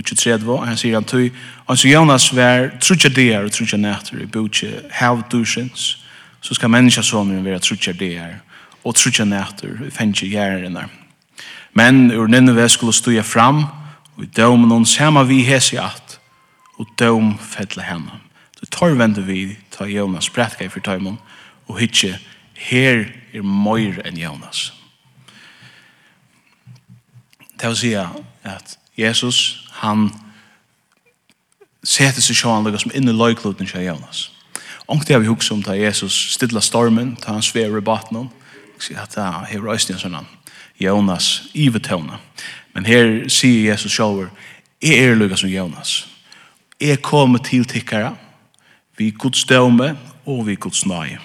23, 0.00 0.48
og 0.48 0.66
han 0.66 0.76
sier 0.76 0.96
han 0.96 1.04
tøy, 1.04 1.28
og 1.66 1.78
så 1.78 1.88
Jonas 1.88 2.30
var 2.36 2.70
trutja 2.80 3.10
der 3.12 3.44
og 3.44 3.52
trutja 3.52 3.76
nætter 3.76 4.22
i 4.22 4.26
bøtje 4.26 4.82
hav 4.90 5.22
dursens, 5.32 5.98
så 6.40 6.54
skal 6.54 6.70
menneskasåneren 6.70 7.44
være 7.44 7.58
trutja 7.58 7.92
der 7.92 8.40
og 8.84 8.94
trutja 8.94 9.24
nætter 9.24 9.84
i 9.86 9.90
fengje 9.90 10.28
gjerrene. 10.28 10.88
Men 11.72 12.10
ur 12.10 12.26
Nineve 12.26 12.68
skulle 12.68 12.92
stuja 12.92 13.22
fram, 13.22 13.64
og 14.16 14.24
i 14.24 14.26
dømen 14.26 14.70
hon 14.70 14.86
sama 14.86 15.22
vi 15.22 15.42
hes 15.42 15.72
i 15.72 15.76
at, 15.76 16.20
og 16.78 16.86
døm 16.98 17.38
fedle 17.38 17.82
henne. 17.82 18.20
Så 18.56 18.66
torvende 18.70 19.24
vi 19.26 19.56
ta 19.70 19.84
Jonas 19.84 20.30
brettkei 20.30 20.68
for 20.68 20.80
tøymon, 20.80 21.18
og 21.68 21.78
hitje, 21.78 22.18
her 22.54 23.04
er 23.34 23.42
møyre 23.42 24.06
enn 24.06 24.18
Jonas. 24.18 24.72
Det 27.60 27.68
vil 27.68 27.76
si 27.76 27.92
at 27.94 28.78
Jesus 28.98 29.61
han 29.82 30.10
setter 31.82 32.22
seg 32.22 32.38
sjåan 32.38 32.64
lukka 32.64 32.80
som 32.82 32.94
inni 32.94 33.14
løykluten 33.14 33.68
seg 33.68 33.88
Jonas. 33.88 34.28
Ongt 34.90 35.10
har 35.10 35.22
vi 35.22 35.30
hukse 35.30 35.54
om 35.54 35.62
ta 35.62 35.74
Jesus 35.74 36.14
stilla 36.34 36.60
stormen, 36.62 37.16
ta 37.16 37.34
han 37.34 37.42
svever 37.42 37.82
i 37.82 37.84
baten 37.84 38.30
sier 38.82 39.02
at 39.02 39.14
han 39.14 39.46
hever 39.46 39.70
røysten 39.70 39.96
en 39.96 40.02
sånn 40.02 40.30
Jonas 40.82 41.28
ivetøvne. 41.54 42.18
Men 42.74 42.88
her 42.88 43.28
sier 43.30 43.70
Jesus 43.70 43.94
sjåver, 43.94 44.32
jeg 44.82 44.98
er 44.98 45.14
lukka 45.14 45.38
som 45.38 45.52
Jonas. 45.52 46.06
Jeg 46.80 47.02
kommer 47.04 47.38
til 47.38 47.66
tikkara, 47.68 48.16
vi 48.98 49.12
gods 49.14 49.44
døme 49.46 49.92
og 50.26 50.46
vi 50.48 50.56
gods 50.58 50.84
nøye. 50.86 51.20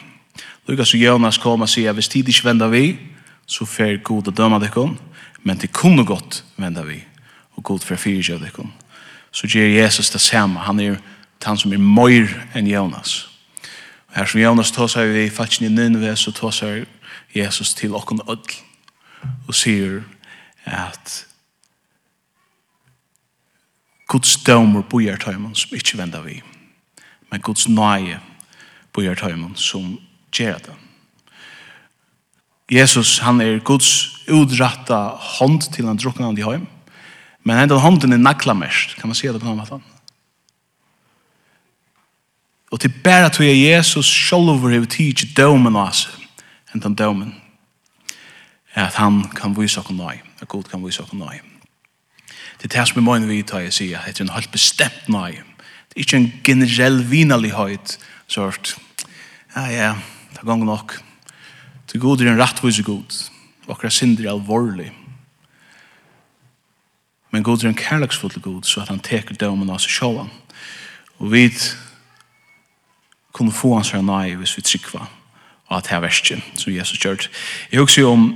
Lukka 0.67 0.85
som 0.85 0.99
Jonas 0.99 1.39
kom 1.41 1.63
og 1.65 1.71
sier, 1.71 1.95
hvis 1.97 2.11
tid 2.11 2.29
ikke 2.29 2.49
vender 2.51 2.69
vi, 2.69 2.97
så 3.47 3.65
fer 3.65 4.01
god 4.03 4.29
å 4.29 4.35
døme 4.35 4.59
dekken, 4.61 4.97
men 5.47 5.57
det 5.57 5.71
kunne 5.73 6.05
godt 6.05 6.43
vende 6.59 6.83
vi 6.85 6.99
og 7.57 7.63
god 7.63 7.79
for 7.85 7.95
fyrir 7.95 8.33
av 8.35 8.43
dekken. 8.45 8.73
Så 9.31 9.47
gjør 9.47 9.67
Jesus 9.83 10.09
det 10.09 10.21
samme. 10.21 10.59
Han 10.59 10.79
er 10.79 10.97
han 11.45 11.57
som 11.57 11.73
er 11.73 11.81
møyr 11.81 12.31
enn 12.57 12.67
Jonas. 12.67 13.27
Og 14.09 14.17
Her 14.17 14.25
som 14.25 14.41
Jonas 14.41 14.71
tåsar 14.71 15.11
vi 15.13 15.29
faktisk 15.29 15.61
i 15.61 15.69
Ninve, 15.69 16.15
så 16.15 16.31
tåsar 16.31 16.85
Jesus 17.35 17.73
til 17.73 17.95
okken 17.95 18.21
ødel 18.29 18.55
og 19.47 19.55
sier 19.55 20.01
at 20.65 21.25
Guds 24.07 24.37
dømer 24.43 24.81
bojar 24.81 25.17
tøymon 25.19 25.55
som 25.55 25.75
ikke 25.75 25.97
vender 25.97 26.21
vi, 26.23 26.41
men 27.31 27.41
Guds 27.41 27.67
nøye 27.67 28.19
bojar 28.93 29.15
tøymon 29.19 29.55
som 29.55 29.97
gjør 30.31 30.57
det. 30.57 30.75
Jesus, 32.71 33.19
han 33.19 33.41
er 33.41 33.59
Guds 33.59 34.23
udratta 34.27 35.15
hånd 35.39 35.69
til 35.73 35.87
han 35.87 35.99
drukna 35.99 36.27
han 36.27 36.39
i 36.39 36.43
heim, 36.43 36.67
Men 37.47 37.61
hendan 37.61 37.79
hånden 37.79 38.11
er 38.11 38.19
nakla 38.19 38.53
mest, 38.57 38.97
kan 38.99 39.07
man 39.07 39.15
se 39.15 39.29
det 39.31 39.39
på 39.39 39.47
noen 39.47 39.61
måte. 39.61 39.79
Og 42.75 42.81
til 42.83 42.91
bæra 42.91 43.29
tog 43.31 43.45
jeg 43.47 43.61
Jesus 43.63 44.09
sjolver 44.11 44.73
hever 44.73 44.89
tidsi 44.91 45.29
dømen 45.37 45.77
av 45.79 45.93
oss, 45.93 46.01
hendan 46.73 46.97
dømen, 46.99 47.31
er 48.75 48.89
at 48.89 48.99
han 48.99 49.23
kan 49.31 49.55
vise 49.55 49.79
oss 49.79 49.93
nøy, 49.95 50.19
at 50.41 50.49
Gud 50.51 50.67
kan 50.67 50.83
vise 50.83 51.05
oss 51.05 51.15
nøy. 51.15 51.39
Det 52.59 52.67
er 52.67 52.75
det 52.75 52.85
som 52.89 52.99
er 52.99 53.07
møyne 53.07 53.31
vi 53.31 53.39
tar 53.47 53.63
jeg 53.63 53.77
sier, 53.79 54.03
det 54.03 54.19
er 54.19 54.27
en 54.27 54.35
helt 54.35 54.51
bestemt 54.51 55.07
nøy. 55.07 55.39
Det 55.87 55.95
er 55.95 56.03
ikke 56.03 56.19
en 56.19 56.31
generell 56.43 56.99
vinalig 57.07 57.55
høyt, 57.55 57.95
sort, 58.27 58.75
ja, 59.55 59.69
ja, 59.71 59.91
det 60.33 60.43
er 60.43 60.51
gong 60.51 60.67
nok. 60.67 60.99
til 61.87 61.99
god 62.03 62.21
er 62.21 62.33
en 62.33 62.41
rettvis 62.41 62.83
god, 62.83 63.29
og 63.67 63.77
akkurat 63.77 63.93
synder 63.93 64.27
er 64.27 64.35
alvorlig, 64.35 64.91
Men 67.31 67.43
god 67.43 67.63
er 67.63 67.69
en 67.69 67.75
kærleksfull 67.75 68.41
god, 68.41 68.63
så 68.63 68.81
at 68.81 68.89
han 68.89 69.03
teker 69.03 69.35
dømen 69.35 69.69
av 69.69 69.81
seg 69.83 69.91
sjåan. 69.91 70.31
Og 71.19 71.31
vi 71.31 71.49
kunne 73.33 73.51
få 73.53 73.75
hans 73.75 73.91
her 73.91 74.01
nøye 74.01 74.37
hvis 74.39 74.57
vi 74.57 74.65
trykva 74.65 75.07
og 75.67 75.77
at 75.77 75.87
her 75.87 75.99
versen 75.99 76.43
som 76.55 76.73
Jesus 76.73 76.99
gjør. 76.99 77.27
Jeg 77.71 77.79
husker 77.79 78.01
jo 78.01 78.11
om 78.11 78.27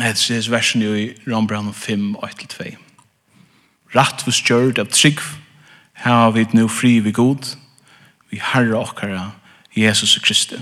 hans 0.00 0.50
versen 0.50 0.82
i 0.82 1.10
Rambrand 1.28 1.74
5, 1.74 2.16
8-2. 2.16 2.70
Ratt 3.94 4.26
vi 4.26 4.32
stjørt 4.32 4.78
av 4.78 4.88
trygg, 4.94 5.20
her 6.00 6.12
har 6.24 6.30
vi 6.32 6.46
nå 6.54 6.68
fri 6.72 6.98
vi 7.04 7.12
god, 7.12 7.56
vi 8.30 8.40
herre 8.40 8.78
okkara, 8.78 9.30
Jesus 9.76 10.16
og 10.16 10.22
Kristi. 10.22 10.60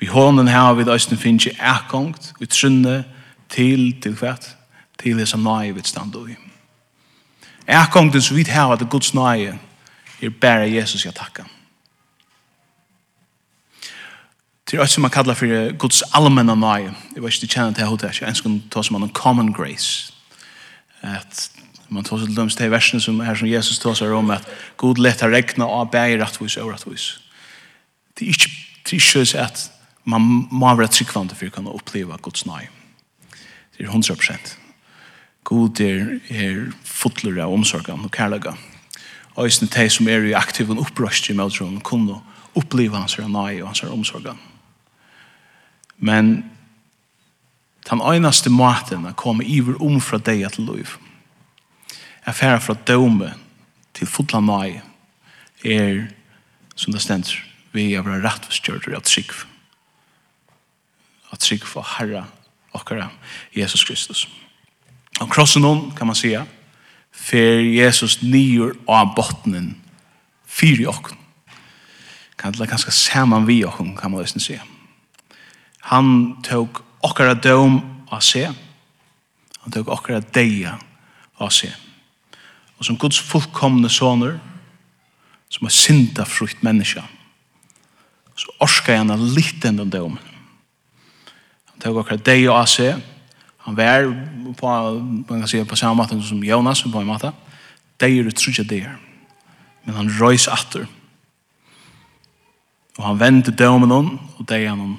Vi 0.00 0.08
hånden 0.10 0.48
her 0.48 0.66
har 0.66 0.74
vi 0.74 0.88
døysten 0.88 1.18
finnes 1.18 1.46
i 1.46 1.56
erkongt, 1.60 2.32
vi 2.40 2.46
trunne 2.46 3.04
til 3.52 3.92
til 4.02 4.16
hvert, 4.18 4.56
til 5.02 5.18
det 5.18 5.28
som 5.28 5.42
nøye 5.42 5.74
vil 5.74 5.84
stande 5.84 6.22
i. 6.30 6.36
Jeg 7.66 7.88
kom 7.92 8.12
til 8.12 8.22
så 8.22 8.34
vidt 8.34 8.48
her 8.48 8.72
at 8.72 8.80
det 8.80 8.90
Guds 8.90 9.14
nøye 9.14 9.58
er 10.22 10.30
bare 10.30 10.70
Jesus 10.70 11.04
jeg 11.04 11.14
takker. 11.14 11.44
Det 14.70 14.78
er 14.78 14.80
også 14.80 14.94
som 14.94 15.02
man 15.02 15.10
kallar 15.10 15.34
for 15.34 15.76
Guds 15.78 16.02
allmänna 16.02 16.54
nøye. 16.54 16.94
Jeg 17.14 17.22
vet 17.22 17.34
ikke, 17.34 17.46
du 17.46 17.52
kjenner 17.52 17.72
til 17.72 17.86
hodet 17.86 18.20
jeg 18.20 18.28
ønsker 18.28 18.50
å 18.50 18.60
ta 18.70 18.82
som 18.82 19.02
en 19.02 19.12
common 19.12 19.52
grace. 19.52 20.12
At 21.02 21.50
man 21.88 22.04
tar 22.04 22.22
til 22.22 22.36
dømst 22.36 22.58
til 22.58 22.70
versene 22.70 23.00
som 23.00 23.20
her 23.20 23.34
som 23.34 23.48
Jesus 23.48 23.78
tar 23.78 23.94
seg 23.94 24.14
om 24.16 24.30
at 24.30 24.48
god 24.76 24.98
lett 24.98 25.20
har 25.20 25.28
regna 25.28 25.66
av 25.68 25.90
bæg 25.92 26.16
rettvis 26.22 26.56
og 26.56 26.72
rettvis. 26.72 27.18
Det 28.18 28.26
er 28.26 28.32
ikke 28.32 28.50
tryggjøs 28.88 29.34
at 29.34 29.70
man 30.04 30.48
må 30.50 30.74
være 30.74 30.88
tryggvande 30.88 31.34
for 31.34 31.46
å 31.46 31.54
kunne 31.54 31.76
oppleve 31.76 32.18
Guds 32.22 32.46
nøye. 32.46 32.70
Det 33.76 33.84
er 33.84 33.90
100 33.92 34.16
prosent. 34.16 34.56
God 35.44 35.80
er, 35.80 36.18
er 36.30 36.70
fotler 36.86 37.40
av 37.42 37.52
omsorgen 37.52 38.04
og 38.06 38.12
kærlega. 38.14 38.54
Og 39.34 39.48
hvis 39.48 39.58
det 39.62 39.72
er 39.76 39.88
som 39.90 40.08
er 40.08 40.28
i 40.28 40.36
aktiv 40.36 40.70
og 40.70 40.82
opprøst 40.84 41.30
i 41.30 41.36
møtron 41.36 41.80
kunne 41.80 42.20
oppleve 42.58 42.96
hans 42.96 43.16
her 43.16 43.28
nøye 43.28 43.62
og 43.62 43.72
hans 43.72 43.80
her 43.80 43.92
omsorgen. 43.92 44.38
Men 45.98 46.44
den 47.88 48.02
einaste 48.04 48.50
måten 48.50 49.06
er 49.06 49.16
komme 49.18 49.44
iver 49.44 49.80
om 49.82 50.00
fra 50.00 50.18
deg 50.18 50.44
til 50.52 50.68
liv. 50.68 50.98
er 52.26 52.32
færer 52.32 52.60
fra 52.60 52.74
døme 52.74 53.34
til 53.94 54.06
fotla 54.06 54.40
nøye 54.40 54.82
er, 55.64 56.06
som 56.76 56.92
det 56.92 57.02
stender, 57.02 57.42
vi 57.72 57.94
er 57.94 58.02
våre 58.02 58.20
rettforskjørter 58.22 58.94
av 58.94 59.02
trygg. 59.02 59.32
Av 61.32 61.38
trygg 61.38 61.64
for 61.66 61.86
Herre 61.96 62.26
okkara 62.72 63.10
Jesus 63.54 63.84
Kristus. 63.84 64.26
Amen 64.26 64.41
av 65.22 65.28
krossen 65.28 65.64
hon, 65.64 65.90
kan 65.90 66.06
man 66.06 66.16
säga, 66.16 66.46
för 67.12 67.60
Jesus 67.60 68.22
nyer 68.22 68.72
av 68.86 69.14
botten 69.14 69.74
fyr 70.46 70.80
i 70.80 70.86
och 70.86 71.08
kan 72.36 72.52
det 72.52 72.66
ganska 72.66 72.90
samman 72.90 73.46
vi 73.46 73.64
och 73.64 73.76
kan 73.76 74.10
man 74.10 74.20
nästan 74.20 74.40
se. 74.40 74.60
Han 75.78 76.42
tog 76.42 76.68
okkara 77.00 77.34
dom 77.34 78.04
av 78.08 78.20
se. 78.20 78.52
Han 79.58 79.72
tog 79.72 79.88
okkara 79.88 80.20
deja 80.20 80.78
av 81.34 81.48
se. 81.48 81.72
Och 82.76 82.84
som 82.84 82.96
Guds 82.96 83.20
fullkomne 83.20 83.88
soner 83.88 84.40
som 85.48 85.66
er 85.66 85.70
synda 85.70 86.24
frukt 86.24 86.62
människa 86.62 87.04
så 88.34 88.52
orskar 88.58 88.96
han 88.96 89.34
lite 89.34 89.70
den 89.70 89.90
domen. 89.90 90.18
Han 91.64 91.80
tog 91.80 91.96
okkara 91.96 92.16
deja 92.16 92.52
av 92.52 92.66
se 92.66 92.96
han 93.62 93.76
var 93.76 94.26
på, 94.58 94.92
man 95.28 95.40
kan 95.40 95.48
säga, 95.48 95.64
på 95.64 95.76
samma 95.76 95.94
måte 95.94 96.22
som 96.22 96.44
Jonas 96.44 96.82
på 96.82 96.98
en 96.98 97.06
måte. 97.06 97.32
Det 97.96 98.06
är 98.06 98.24
det 98.24 98.36
trygga 98.36 98.64
det. 98.64 98.90
Men 99.84 99.94
han 99.94 100.10
röjs 100.10 100.48
efter. 100.48 100.86
Og 102.98 103.04
han 103.04 103.20
vende 103.20 103.50
dømen 103.50 103.90
hon, 103.90 104.20
og 104.36 104.48
det 104.48 104.64
er 104.64 104.68
han 104.68 104.98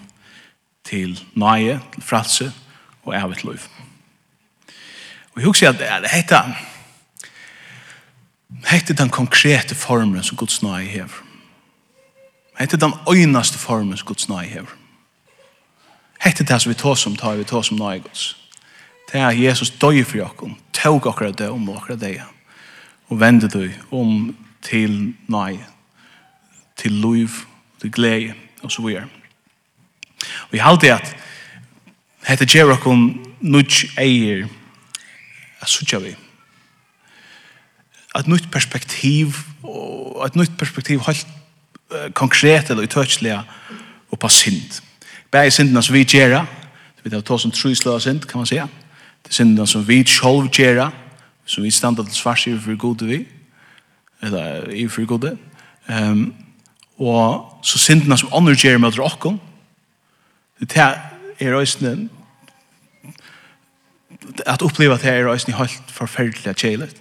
til 0.83 1.19
nøye, 1.35 1.79
til 1.93 2.03
fratse, 2.03 2.51
og 3.03 3.15
evigt 3.15 3.43
liv. 3.43 3.59
Og 5.33 5.41
jeg 5.41 5.45
husker 5.45 5.69
at 5.69 5.79
det 5.79 6.09
heter, 6.11 6.55
heter 8.69 8.93
den 8.93 9.09
konkrete 9.09 9.75
formen 9.75 10.23
som 10.23 10.37
Guds 10.37 10.63
nøye 10.63 10.87
hever. 10.87 11.23
heter 12.59 12.77
den 12.77 12.93
øynaste 13.09 13.57
formen 13.57 13.97
som 13.97 14.05
Guds 14.05 14.29
nøye 14.29 14.47
hever. 14.47 14.75
heter 16.21 16.45
det 16.45 16.61
som 16.61 16.69
vi 16.69 16.73
tar 16.73 16.95
som 16.95 17.15
tar 17.15 17.35
vi 17.35 17.43
tar 17.43 17.61
som 17.61 17.77
nøye 17.77 17.99
Guds. 17.99 18.42
Det 19.13 19.21
er 19.21 19.29
Jesus 19.29 19.69
døy 19.69 20.03
for 20.03 20.17
jokken, 20.17 20.55
tog 20.73 21.07
akkurat 21.07 21.37
det 21.37 21.49
om 21.49 21.69
akkurat 21.69 22.01
det, 22.01 22.21
og 23.07 23.19
vende 23.19 23.49
du 23.49 23.69
om 23.91 24.35
til 24.61 25.13
nei, 25.27 25.59
til 26.77 26.91
liv, 26.91 27.29
til 27.81 27.91
glede, 27.91 28.33
og 28.63 28.71
så 28.71 28.81
videre. 28.81 29.05
Vi 30.51 30.57
jeg 30.57 30.65
halte 30.65 30.93
at 30.93 31.15
hette 32.25 32.45
gjør 32.45 32.73
oss 32.73 33.13
nudge 33.41 33.91
eier 34.01 34.47
at 35.61 35.69
sutja 35.69 35.99
vi. 35.99 36.15
Et 38.17 38.27
nytt 38.27 38.49
perspektiv, 38.51 39.37
og 39.63 40.25
et 40.25 40.35
nytt 40.35 40.57
perspektiv 40.57 41.01
helt 41.05 41.27
konkret 42.13 42.69
eller 42.69 42.83
utøtselig 42.83 43.37
og 44.11 44.19
på 44.19 44.29
synd. 44.29 44.81
Bæg 45.31 45.53
syndene 45.53 45.83
som 45.83 45.93
vi 45.93 46.03
gjør, 46.03 46.45
vi 47.03 47.09
tar 47.09 47.35
oss 47.35 47.45
en 47.45 47.51
trusløs 47.51 48.03
synd, 48.03 48.25
kan 48.25 48.37
man 48.37 48.45
säga 48.45 48.67
til 49.23 49.33
synden 49.33 49.67
som 49.67 49.87
vi 49.87 50.03
sjolv 50.07 50.49
gjerra, 50.51 50.91
som 51.45 51.63
vi 51.63 51.71
standa 51.71 52.03
til 52.03 52.15
svars 52.15 52.47
i 52.47 52.57
for 52.59 52.77
gode 52.79 53.07
vi, 53.07 53.23
eller 54.21 54.69
i 54.71 54.87
for 54.87 55.05
gode, 55.05 55.37
um, 55.89 56.33
og 56.97 57.59
så 57.63 57.79
synden 57.79 58.17
som 58.17 58.33
andre 58.33 58.55
gjerra 58.55 58.77
med 58.77 58.99
åkken, 58.99 59.39
det 60.59 60.77
er 61.39 61.55
òsne, 61.57 62.09
at 64.45 64.63
oppleva 64.63 64.97
det 65.01 65.09
er 65.11 65.27
òsne 65.27 65.57
helt 65.57 65.91
forferdelig 65.91 66.55
kjelet, 66.55 66.95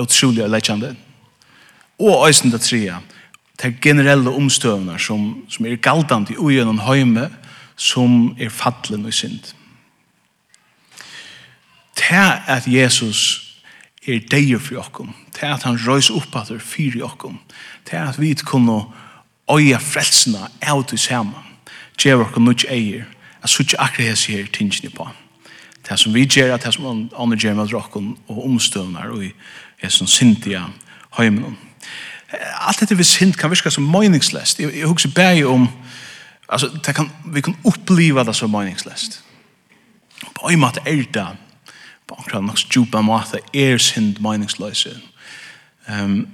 utrolig 0.00 0.48
leggjande, 0.48 0.96
og 2.00 2.26
òsne 2.26 2.50
det 2.54 2.62
trea, 2.64 2.98
det 3.62 3.76
generelle 3.82 4.30
omstøvner 4.30 4.98
som, 4.98 5.44
som 5.48 5.66
er 5.66 5.76
galdande 5.76 6.32
i 6.32 6.38
ugjennom 6.40 6.80
høyme, 6.86 7.28
som 7.76 8.34
er 8.40 8.52
fattelen 8.52 9.06
og 9.06 9.14
synd. 9.14 9.52
Det 11.98 12.40
at 12.46 12.66
Jesus 12.66 13.46
er 14.06 14.20
deir 14.30 14.58
for 14.58 14.80
okkom, 14.80 15.14
det 15.34 15.42
at 15.42 15.62
han 15.62 15.78
røys 15.86 16.10
opp 16.10 16.36
at 16.36 16.50
er 16.50 16.58
fyr 16.58 16.96
i 16.96 17.02
okkom, 17.02 17.38
det 17.90 17.98
at 17.98 18.20
vi 18.20 18.34
kunne 18.34 18.82
øye 19.50 19.78
frelsene 19.80 20.48
av 20.62 20.84
til 20.88 20.98
saman, 20.98 21.48
gjør 21.98 22.24
okkom 22.26 22.48
nukk 22.48 22.64
eier, 22.70 23.04
at 23.42 23.50
suttje 23.50 23.80
akkur 23.80 24.04
hes 24.04 24.26
her 24.30 24.46
tingene 24.52 24.90
på. 24.94 25.08
Det 25.88 25.98
som 25.98 26.14
vi 26.14 26.26
gjør, 26.26 26.56
det 26.56 26.74
som 26.74 27.10
andre 27.18 27.38
gjør 27.38 27.54
med 27.54 27.74
okkom 27.74 28.12
og 28.28 28.44
omstøvnar 28.44 29.10
og 29.10 29.24
er 29.82 29.88
som 29.88 30.06
sintia 30.06 30.66
heimen. 31.18 31.56
Alt 32.60 32.80
dette 32.80 32.96
vi 32.96 33.04
sint 33.04 33.38
kan 33.38 33.50
virka 33.50 33.70
som 33.70 33.88
meningslest. 33.90 34.60
Jeg, 34.60 34.74
jeg 34.76 34.86
husker 34.86 35.10
bare 35.14 35.46
om, 35.46 35.68
altså, 36.48 36.68
det 36.86 36.94
kan, 36.94 37.10
vi 37.24 37.40
kan 37.40 37.56
oppleva 37.64 38.24
det 38.24 38.36
som 38.36 38.50
meningslest. 38.50 39.22
På 40.34 40.48
en 40.48 40.60
måte 40.60 40.84
er 40.86 41.02
det 41.14 41.26
på 42.10 42.18
akkurat 42.18 42.44
nok 42.44 42.58
stjupa 42.58 43.02
måte 43.06 43.40
er 43.54 43.78
synd 43.78 44.18
meningsløse. 44.22 44.96
Um, 45.86 46.26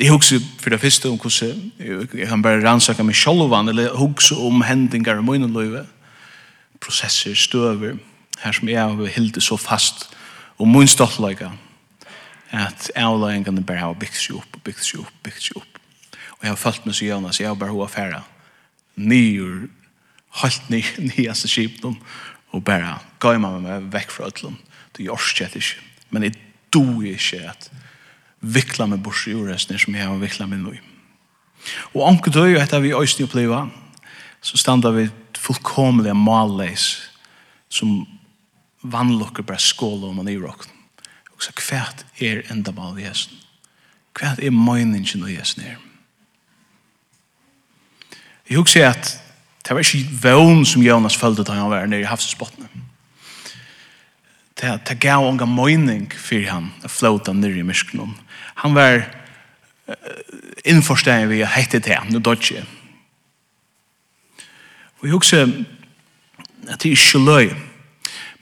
jeg 0.00 0.12
husker 0.12 0.40
for 0.60 0.72
det 0.72 0.80
første 0.80 1.08
om 1.08 1.16
hvordan 1.20 1.72
jeg 1.78 2.28
kan 2.28 2.42
bare 2.44 2.60
rannsaka 2.64 3.04
meg 3.04 3.16
sjolvan, 3.16 3.68
eller 3.68 3.94
husker 3.96 4.40
om 4.44 4.64
hendingar 4.64 5.20
i 5.20 5.24
munnløyve, 5.24 5.86
prosesser, 6.80 7.34
støver, 7.34 7.96
her 8.42 8.52
som 8.52 8.68
jeg 8.68 8.80
har 8.80 9.14
hildet 9.14 9.42
så 9.42 9.56
fast, 9.56 10.10
og 10.58 10.68
munnstoltløyga, 10.68 11.50
at 12.52 12.90
avløyngene 12.96 13.64
bare 13.64 13.84
har 13.84 13.96
bygd 13.96 14.20
seg 14.20 14.36
opp, 14.40 14.60
bygd 14.64 14.84
seg 14.84 15.00
opp, 15.00 15.16
bygd 15.24 15.40
seg 15.48 15.56
opp. 15.60 15.80
Og 16.36 16.44
jeg 16.44 16.52
har 16.52 16.60
følt 16.60 16.86
meg 16.86 16.94
så 16.96 17.08
gjerne, 17.08 17.32
så 17.32 17.42
jeg 17.42 17.50
har 17.50 17.58
bare 17.60 17.76
hva 17.76 17.88
færa, 17.88 18.22
nyer, 18.96 19.66
halvt 20.42 20.70
ny 20.72 20.82
nye 21.08 21.34
skipen 21.40 21.96
og 22.56 22.64
bare 22.64 22.96
gav 23.20 23.38
meg 23.40 23.60
meg 23.64 23.88
vekk 23.92 24.14
fra 24.14 24.30
ødlom. 24.30 24.56
Det 24.96 25.04
gjør 25.04 25.20
skjett 25.20 25.56
ikke. 25.58 25.82
Men 26.10 26.26
jeg 26.26 26.36
do 26.72 27.02
ikke 27.04 27.42
at 27.50 27.70
vikla 28.40 28.86
meg 28.90 29.02
bort 29.04 29.26
i 29.26 29.34
jordresten 29.34 29.78
som 29.80 29.96
jeg 29.96 30.06
har 30.06 30.20
vikla 30.20 30.48
meg 30.48 30.62
nå. 30.62 30.74
Og 31.94 32.04
anker 32.06 32.32
døy, 32.32 32.54
og 32.54 32.62
etter 32.62 32.82
vi 32.84 32.94
øyne 32.94 33.26
oppleva, 33.26 33.66
så 34.40 34.58
standa 34.60 34.92
vi 34.94 35.08
fullkomlige 35.36 36.14
malleis 36.14 37.10
som 37.68 38.04
vannlokker 38.86 39.44
bare 39.46 39.62
skål 39.62 40.08
om 40.08 40.20
man 40.20 40.30
i 40.30 40.38
råkken. 40.38 40.70
Og 41.34 41.42
så 41.42 41.52
hvert 41.52 42.06
er 42.22 42.44
enda 42.52 42.72
mal 42.72 42.96
i 42.98 43.04
hesten. 43.04 43.36
Hvert 44.16 44.40
er 44.40 44.54
møyningen 44.54 45.26
i 45.28 45.36
hesten 45.36 45.66
her. 45.66 45.76
Jeg 48.48 48.60
husker 48.62 48.88
at 48.88 49.16
Det 49.66 49.74
var 49.74 49.82
ikke 49.82 50.18
vøvn 50.22 50.64
som 50.64 50.82
Jonas 50.82 51.16
følte 51.18 51.42
da 51.42 51.56
han 51.58 51.70
var 51.70 51.88
nere 51.90 52.04
i 52.04 52.06
havsesbottene. 52.06 52.68
Det, 54.56 54.70
det 54.88 55.00
gav 55.02 55.26
unga 55.26 55.44
mening 55.44 56.06
for 56.14 56.46
han 56.48 56.70
å 56.86 56.88
flåta 56.88 57.34
nere 57.34 57.58
i 57.60 57.66
myskene. 57.66 58.06
Han 58.62 58.76
var 58.76 59.02
uh, 59.02 59.96
innforstående 60.64 61.28
ved 61.32 61.42
å 61.44 61.50
hette 61.50 61.82
til 61.82 61.98
han, 61.98 62.12
nå 62.14 62.22
dodge. 62.22 62.62
Og 65.00 65.08
jeg 65.08 65.16
husker 65.16 65.50
at 66.70 66.82
det 66.82 66.92
er 66.92 66.94
ikke 66.94 67.24
løy. 67.24 67.50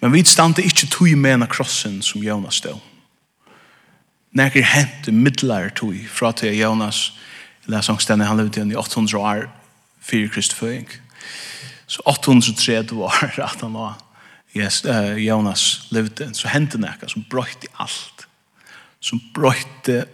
Men 0.01 0.13
vi 0.13 0.23
stande 0.29 0.63
ikke 0.63 0.91
tog 0.93 1.09
med 1.17 1.39
en 1.39 1.49
krossen 1.49 2.03
som 2.05 2.23
Jonas 2.23 2.61
stod. 2.61 2.79
Når 4.37 4.59
jeg 4.59 4.67
hente 4.67 5.13
middelære 5.13 5.73
tog 5.79 5.97
fra 6.11 6.33
til 6.37 6.53
Jonas, 6.59 7.15
eller 7.65 7.81
sånn 7.81 8.01
stedet 8.03 8.27
han 8.29 8.37
levde 8.37 8.61
igjen 8.61 8.75
i 8.75 8.79
800 8.79 9.19
år, 9.19 9.47
fyrir 10.05 10.29
Krist 10.29 10.53
føying. 10.53 10.91
Så 11.87 12.03
830 12.07 12.97
år 13.03 13.25
at 13.49 13.61
han 13.61 13.75
var 13.77 13.99
yes, 14.57 14.85
uh, 14.85 15.19
Jonas 15.19 15.87
levde, 15.91 16.31
så 16.35 16.49
hendte 16.49 16.81
nekka 16.81 17.09
som 17.11 17.27
brøyte 17.31 17.71
alt. 17.83 18.27
Som 19.05 19.21
brøyte 19.35 20.05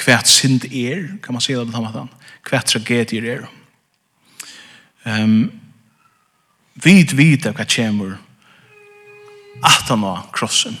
hvert 0.00 0.28
synd 0.28 0.64
er, 0.64 1.06
kan 1.22 1.36
man 1.36 1.44
si 1.44 1.54
det 1.54 1.66
på 1.68 1.74
samme 1.76 1.90
måte 1.92 2.06
hvert 2.48 2.70
tragedier 2.72 3.26
er. 3.34 3.48
Um, 5.04 5.50
vid 6.80 7.12
vita 7.16 7.52
hva 7.56 7.66
kjemur 7.68 8.16
at 9.64 9.88
han 9.90 10.04
var 10.04 10.28
krossen. 10.32 10.78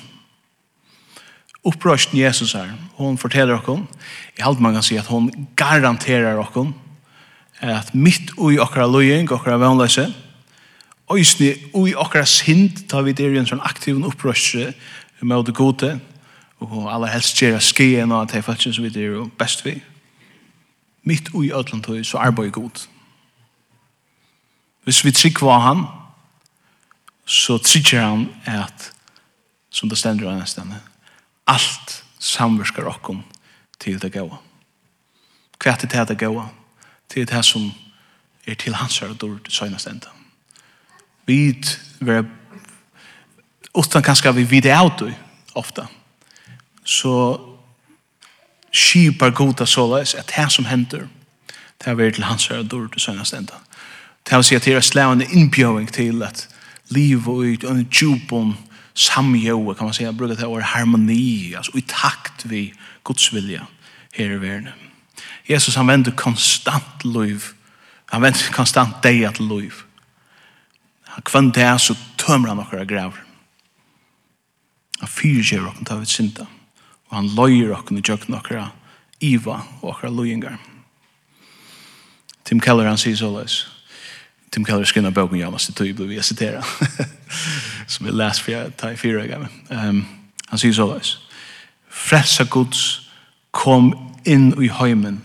Opprøsten 1.66 2.16
Jesus 2.16 2.54
her, 2.56 2.72
hon 2.96 3.18
forteller 3.20 3.58
okkon, 3.58 3.84
i 4.38 4.44
halvt 4.44 4.62
man 4.64 4.78
kan 4.78 4.84
si 4.84 4.96
at 4.96 5.10
hon 5.12 5.28
garanterer 5.60 6.40
okkon, 6.40 6.72
at 7.60 7.94
mitt 7.94 8.32
ui 8.38 8.58
okra 8.58 8.86
løying, 8.88 9.30
okra 9.32 9.58
vannløse, 9.60 10.06
oisni 11.10 11.52
ui 11.74 11.94
okra 11.94 12.24
sind, 12.24 12.86
ta 12.88 13.02
vi 13.04 13.12
der 13.12 13.34
i 13.34 13.40
en 13.40 13.48
sånn 13.48 13.64
aktiv 13.66 13.98
opprøsje 14.06 14.72
med 15.20 15.46
det 15.46 15.54
gode, 15.54 15.98
og 16.60 16.88
aller 16.92 17.12
helst 17.12 17.40
gjerra 17.40 17.60
skien 17.64 18.12
og 18.12 18.22
at 18.22 18.32
det 18.32 18.40
er 18.40 18.46
faktisk 18.46 18.76
som 18.76 18.84
vi 18.84 18.92
der 18.92 19.16
er 19.16 19.32
best 19.40 19.64
vi. 19.64 19.78
Mitt 21.04 21.32
ui 21.34 21.48
ötland 21.52 21.84
tøy, 21.84 22.02
så 22.04 22.20
arbeid 22.20 22.52
god. 22.52 22.84
Hvis 24.84 25.04
vi 25.04 25.12
trygg 25.12 25.40
var 25.42 25.60
han, 25.64 25.84
så 27.24 27.58
trygger 27.58 28.04
han 28.04 28.28
at, 28.44 28.92
som 29.70 29.88
det 29.88 29.98
stender 29.98 30.28
av 30.28 30.40
nesten, 30.40 30.72
alt 31.48 32.00
samverskar 32.20 32.88
okkom 32.90 33.22
til 33.80 34.00
det 34.00 34.12
gaua. 34.12 34.40
Hva 35.60 35.72
er 35.72 35.80
det 35.80 35.92
til 35.92 36.08
det 36.08 36.18
gaua? 36.20 36.48
til 37.10 37.28
det 37.28 37.44
som 37.44 37.72
er 38.46 38.54
til 38.54 38.74
hans 38.74 38.98
her 38.98 39.08
og 39.08 39.20
dår 39.20 39.38
til 39.44 39.52
søgnast 39.52 39.86
enda. 39.86 40.08
Vi 41.26 41.54
er 42.06 42.24
utan 43.74 44.02
kanskje 44.02 44.34
vi 44.34 44.44
vid 44.44 44.62
det 44.62 44.72
av 44.72 44.90
ofta. 45.54 45.86
Så 46.84 47.40
skipar 48.72 49.30
goda 49.30 49.66
såleis 49.66 50.14
at 50.14 50.32
det 50.36 50.52
som 50.52 50.64
hender 50.64 51.06
det 51.84 52.00
er 52.00 52.10
til 52.10 52.24
hans 52.24 52.46
her 52.46 52.58
og 52.58 52.70
dår 52.70 52.88
til 52.92 53.00
søgnast 53.00 53.34
enda. 53.34 53.54
Det 54.24 54.32
er 54.32 54.38
å 54.38 54.42
si 54.42 54.54
at 54.54 54.64
det 54.64 54.74
er 54.74 54.80
slavende 54.80 55.26
innbjøving 55.32 55.92
til 55.92 56.22
at 56.22 56.48
liv 56.88 57.28
og 57.28 57.46
ut 57.46 57.64
og 57.64 57.70
en 57.70 57.88
djupom 57.90 58.56
kan 59.08 59.86
man 59.86 59.94
säga, 59.94 60.12
brukar 60.12 60.36
det 60.36 60.46
vara 60.46 60.62
harmoni, 60.62 61.54
alltså 61.56 61.78
i 61.78 61.80
takt 61.80 62.44
vi 62.44 62.74
Guds 63.04 63.32
vilja 63.32 63.66
här 64.12 64.30
i 64.30 64.36
världen. 64.36 64.89
Jesus 65.50 65.74
han 65.74 65.86
vender 65.86 66.10
konstant 66.10 67.04
liv. 67.04 67.42
Han 68.04 68.22
vender 68.22 68.52
konstant 68.54 69.02
deg 69.02 69.24
at 69.26 69.40
liv. 69.40 69.82
Han 71.10 71.26
kvann 71.26 71.50
det 71.50 71.66
så 71.82 71.96
tømmer 72.18 72.52
han 72.52 72.62
okkara 72.62 72.84
grav. 72.84 73.18
Han 75.00 75.08
fyrtjer 75.08 75.66
okken 75.66 75.88
til 75.88 76.00
vi 76.00 76.06
synda. 76.06 76.46
Og 77.10 77.16
han 77.16 77.32
løyer 77.34 77.74
okken 77.74 77.98
i 77.98 78.04
jøkken 78.06 78.36
okkara 78.38 78.68
iva 79.20 79.62
og 79.80 79.90
okkara 79.94 80.12
løyengar. 80.14 80.58
Tim 82.44 82.60
Keller 82.60 82.86
han 82.86 82.98
sier 82.98 83.16
såleis. 83.16 83.64
Tim 84.50 84.64
Keller 84.64 84.84
skriver 84.84 85.10
boken 85.10 85.38
jag 85.38 85.52
måste 85.52 85.72
ta 85.72 85.84
ju 85.84 85.94
blev 85.94 86.12
jag 86.12 86.24
citera. 86.24 86.62
Som 87.86 88.06
vi 88.06 88.12
läst 88.12 88.40
för 88.40 88.70
ta 88.70 88.92
i 88.92 88.96
fyra 88.96 89.26
gånger. 89.26 89.48
Ehm 89.70 90.04
han 90.50 90.58
säger 90.58 90.74
så 90.74 90.94
där. 90.94 91.02
Frälsa 91.90 92.44
Guds 92.44 93.00
kom 93.50 94.14
in 94.24 94.64
i 94.64 94.68
hemmen 94.68 95.20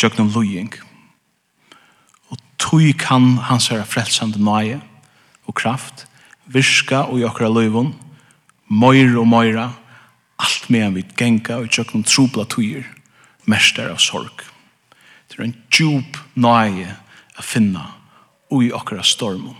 tjøknum 0.00 0.30
lujing. 0.32 0.72
Og 2.30 2.38
tui 2.60 2.92
kan 2.96 3.36
hans 3.50 3.68
herra 3.72 3.84
frelsande 3.88 4.40
nøye 4.40 4.80
og 5.46 5.56
kraft 5.60 6.06
virka 6.50 7.04
og 7.10 7.20
i 7.20 7.26
okra 7.28 7.50
løyvun, 7.52 7.92
møyre 8.70 9.20
og 9.20 9.28
møyra, 9.28 9.68
alt 10.40 10.70
meðan 10.72 10.96
vi 10.96 11.04
genga 11.18 11.60
og 11.60 11.68
tjøknum 11.70 12.04
trubla 12.06 12.46
tuir, 12.48 12.86
mestar 13.44 13.90
av 13.92 14.00
sorg. 14.02 14.46
Det 15.28 15.38
er 15.38 15.46
en 15.46 15.58
djup 15.70 16.18
nøye 16.34 16.88
a 17.36 17.44
finna 17.44 17.84
og 18.50 18.64
i 18.64 18.72
okra 18.74 19.04
stormum. 19.06 19.56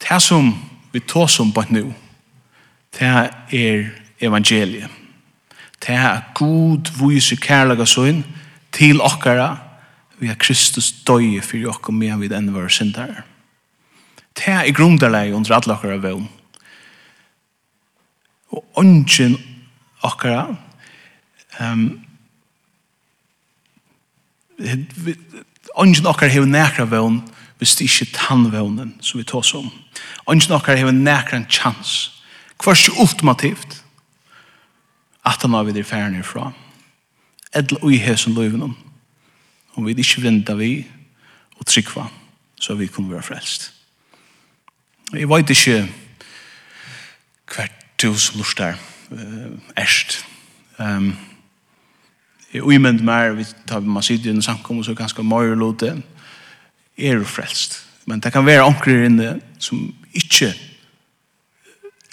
Det 0.00 0.22
som 0.22 0.54
vi 0.94 1.02
tås 1.04 1.36
om 1.42 1.50
bort 1.52 1.70
nu, 1.70 1.90
det 2.96 3.10
er 3.52 3.90
evangeliet 4.20 4.99
til 5.80 5.92
at 5.96 6.34
god 6.34 6.92
viser 7.00 7.36
kærlega 7.40 7.84
søgn 7.84 8.24
til 8.72 9.00
okkara 9.00 9.56
vi 10.20 10.28
har 10.28 10.36
Kristus 10.36 10.92
døye 11.08 11.40
fyrir 11.40 11.70
okkar 11.72 11.96
medan 11.96 12.20
vi 12.20 12.28
enn 12.36 12.52
var 12.52 12.68
syndar. 12.68 13.22
Det 14.36 14.52
er 14.52 14.68
grunderleg 14.76 15.32
under 15.32 15.54
alle 15.56 15.72
okkara 15.72 15.96
vøvn. 15.96 16.26
Og 18.52 18.64
ånden 18.76 19.38
okkara 20.04 20.56
um, 21.60 21.86
ånden 25.80 26.06
okkara 26.06 26.28
hever 26.28 26.50
nekra 26.50 26.84
vøvn 26.84 27.22
hvis 27.60 27.76
det 27.78 27.88
ikke 27.88 28.08
er 28.10 28.16
tannvøvnen 28.18 28.94
som 29.00 29.20
vi 29.20 29.24
tås 29.24 29.54
om. 29.56 29.70
Ånden 30.28 30.56
okkara 30.56 30.76
hever 30.76 30.92
nekra 30.96 31.40
en 31.40 31.48
chans. 31.48 32.10
Hva 32.60 32.74
Kvart 32.74 32.90
ultimativt 33.00 33.79
at 35.30 35.42
han 35.42 35.54
har 35.54 35.68
vi 35.68 35.72
det 35.72 35.86
færen 35.86 36.14
herfra. 36.18 36.50
Edel 37.54 37.78
og 37.82 37.92
i 37.92 37.98
hesen 38.02 38.34
løyven 38.34 38.74
Om 39.74 39.86
vi 39.86 39.94
ikke 39.94 40.22
vinda 40.22 40.54
vi 40.54 40.86
og 41.58 41.66
trykva, 41.66 42.08
så 42.60 42.74
vi 42.74 42.86
kunne 42.86 43.12
være 43.12 43.22
frelst. 43.22 43.72
Jeg 45.12 45.28
vet 45.28 45.50
ikke 45.50 45.88
hvert 47.54 47.72
du 48.02 48.14
som 48.18 48.38
lort 48.38 48.58
der 48.58 48.74
uh, 49.10 49.52
erst. 49.76 50.26
Um, 50.78 51.16
jeg 52.52 52.62
umynd 52.62 53.00
mer, 53.00 53.32
vi 53.32 53.44
tar 53.66 53.80
man 53.80 54.02
sitter 54.02 54.30
i 54.30 54.34
en 54.34 54.42
samkom, 54.42 54.78
og 54.78 54.84
så 54.84 54.94
ganske 54.94 55.22
mye 55.22 55.54
lute, 55.54 56.02
er 56.98 57.24
frelst. 57.24 57.86
Men 58.06 58.20
det 58.20 58.32
kan 58.32 58.46
være 58.46 58.64
anker 58.66 59.04
inne 59.04 59.40
som 59.58 59.94
ikke 60.14 60.54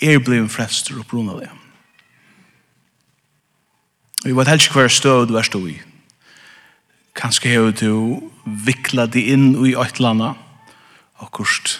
er 0.01 0.19
blevet 0.19 0.51
frelst 0.51 0.91
og 0.91 1.05
brunnet 1.07 1.41
det. 1.41 1.49
Vi 4.23 4.35
vet 4.35 4.47
helst 4.47 4.71
hver 4.73 4.87
støv 4.87 5.27
du 5.29 5.35
er 5.37 5.45
stå 5.45 5.61
i. 5.69 5.75
Kanskje 7.17 7.53
har 7.53 7.71
du 7.71 8.21
vikla 8.45 9.05
deg 9.09 9.29
inn 9.33 9.51
i 9.65 9.75
øytlanda 9.77 10.33
og 11.21 11.31
kurst 11.33 11.79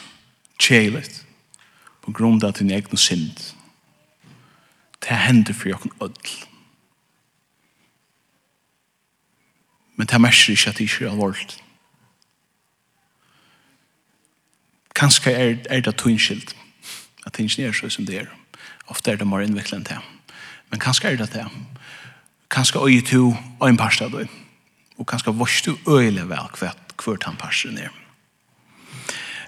tjeilet 0.61 1.23
på 2.01 2.13
grunn 2.13 2.41
av 2.45 2.55
din 2.57 2.71
egen 2.73 2.97
synd. 2.97 3.37
Det 5.01 5.17
hender 5.17 5.53
for 5.53 5.69
jokken 5.69 5.93
ødel. 6.01 6.33
Men 9.97 10.07
det 10.07 10.21
merker 10.21 10.53
ikke 10.53 10.69
at 10.69 10.77
det 10.77 10.85
ikke 10.85 11.05
er 11.05 11.11
alvorlig. 11.11 11.57
Kanskje 14.95 15.31
er, 15.31 15.57
er 15.69 15.81
det 15.81 15.95
tunskilt 15.97 16.55
at 17.25 17.37
det 17.37 17.49
ikke 17.49 17.67
er 17.67 17.73
så 17.73 17.89
som 17.89 18.05
det 18.05 18.21
er. 18.21 18.29
Ofte 18.87 19.11
er 19.11 19.17
det 19.17 19.27
mer 19.27 19.45
innviklet 19.45 19.81
enn 19.81 19.89
det. 19.89 19.97
Men 20.71 20.79
kanskje 20.79 21.11
er 21.11 21.17
det 21.17 21.33
det 21.33 21.45
kanskje 22.49 22.83
øye 22.83 23.01
to 23.01 23.35
og 23.59 23.69
en 23.69 23.77
parst 23.77 24.01
av 24.01 24.11
det. 24.11 24.27
Og 24.97 25.07
kanskje 25.07 25.33
vårs 25.33 25.61
du 25.61 25.77
øyelig 25.87 26.29
vel 26.29 26.51
hvert 26.59 26.83
hvert 26.97 27.23
han 27.23 27.37
parsten 27.37 27.77
er. 27.77 27.91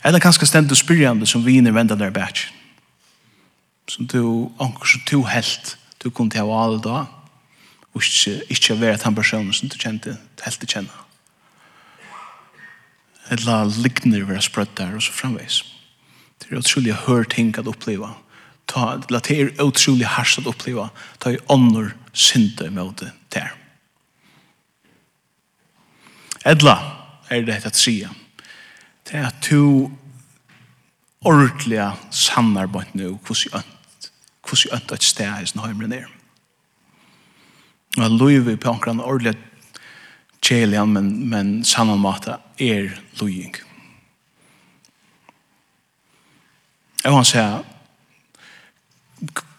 Eller 0.05 0.19
kanskje 0.19 0.47
stendt 0.47 0.71
og 0.71 0.77
spyrjande 0.77 1.25
som 1.27 1.45
viner 1.45 1.71
venda 1.71 1.95
der 1.95 2.13
bæts. 2.13 2.47
Som 3.87 4.07
du 4.07 4.51
anker 4.61 4.85
som 4.85 5.01
to 5.05 5.23
helt 5.23 5.77
du 6.03 6.09
kunne 6.09 6.31
til 6.31 6.45
å 6.47 6.55
alle 6.55 6.79
da 6.79 7.05
og 7.93 8.03
ikke, 8.03 8.41
ikke 8.49 8.79
være 8.79 9.01
den 9.03 9.15
personen 9.15 9.53
som 9.53 9.69
du 9.69 9.77
kjente 9.77 10.17
helt 10.45 10.59
til 10.59 10.69
kjenne. 10.69 10.93
Eller 13.33 13.65
likner 13.81 14.25
være 14.29 14.45
sprøtt 14.45 14.77
der 14.77 14.95
og 14.95 15.03
så 15.03 15.13
framveis. 15.13 15.63
Det 16.39 16.51
er 16.51 16.61
utrolig 16.61 16.93
å 16.93 17.01
høre 17.07 17.27
ting 17.29 17.51
at 17.57 17.67
oppleve 17.67 18.13
ta, 18.69 18.99
la 19.09 19.21
det 19.25 19.37
er 19.37 19.63
utrolig 19.63 20.07
hardt 20.07 20.45
å 20.45 20.51
oppleva 20.53 20.89
ta 21.19 21.33
i 21.33 21.41
ånder 21.49 21.93
synder 22.13 22.69
mot 22.73 22.95
det 23.01 23.11
der. 23.33 23.51
Edla 26.47 26.77
er 27.29 27.43
det 27.45 27.59
at 27.67 27.75
sia 27.75 28.09
Det 29.09 29.17
er 29.19 29.33
to 29.41 29.89
ordentlige 31.25 31.91
samarbeid 32.11 32.93
nå, 32.93 33.17
hvordan 33.25 33.65
jeg 34.45 34.73
ønt 34.73 34.91
et 34.91 35.03
sted 35.03 35.41
i 35.41 35.45
sin 35.49 35.61
høymre 35.61 35.87
ned. 35.87 36.05
Og 37.97 38.03
jeg 38.03 38.11
løyver 38.11 38.55
på 38.55 38.69
omkring 38.69 39.01
ordentlig 39.01 39.35
kjelian, 40.45 40.93
men, 40.93 41.09
men 41.29 41.65
sammenmata 41.65 42.37
er 42.59 42.93
løying. 43.19 43.55
Jeg 47.03 47.15
vil 47.15 47.25
si 47.25 47.43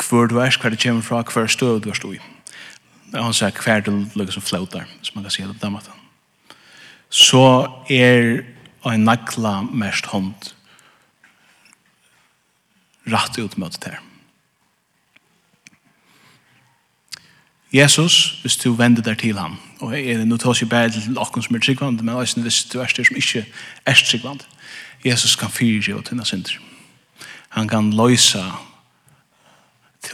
hvor 0.09 0.27
du 0.27 0.39
er, 0.39 0.57
hver 0.61 0.71
det 0.71 0.83
kommer 0.83 1.03
fra, 1.03 1.23
hver 1.23 1.47
støv 1.47 1.81
du 1.81 1.91
er 1.91 1.99
stå 1.99 2.13
i. 2.13 2.21
Og 3.15 3.25
han 3.25 3.35
sier 3.35 3.55
hver 3.65 3.83
du 3.85 3.93
lukker 4.15 4.33
som 4.33 4.43
fløt 4.43 4.77
som 5.03 5.19
man 5.19 5.25
kan 5.25 5.35
si 5.35 5.43
det 5.43 5.57
på 5.59 5.67
den 5.67 5.73
måten. 5.73 5.93
Så 7.11 7.67
er 7.91 8.45
en 8.87 9.05
nakla 9.05 9.61
mest 9.63 10.07
hånd 10.07 10.53
rett 13.11 13.39
ut 13.39 13.59
mot 13.59 13.75
det 13.83 13.91
her. 13.91 14.01
Jesus, 17.73 18.41
hvis 18.43 18.57
du 18.57 18.73
vender 18.75 19.03
deg 19.03 19.19
til 19.19 19.39
ham, 19.39 19.55
og 19.79 19.93
jeg 19.95 20.11
er 20.11 20.25
nå 20.27 20.37
tar 20.43 20.57
seg 20.59 20.69
bare 20.71 20.91
til 20.91 21.13
noen 21.15 21.45
som 21.45 21.55
er 21.55 21.63
tryggvand, 21.63 22.01
men 22.03 22.17
også 22.19 22.43
hvis 22.43 22.65
du 22.67 22.81
er 22.83 22.91
som 22.91 23.17
ikke 23.17 23.45
er 23.87 23.95
tryggvand, 23.95 24.43
Jesus 25.05 25.37
kan 25.39 25.53
fyre 25.55 25.83
seg 25.83 25.95
og 25.95 26.05
tynne 26.05 26.27
synder. 26.27 26.59
Han 27.55 27.69
kan 27.71 27.93
løse 27.95 28.43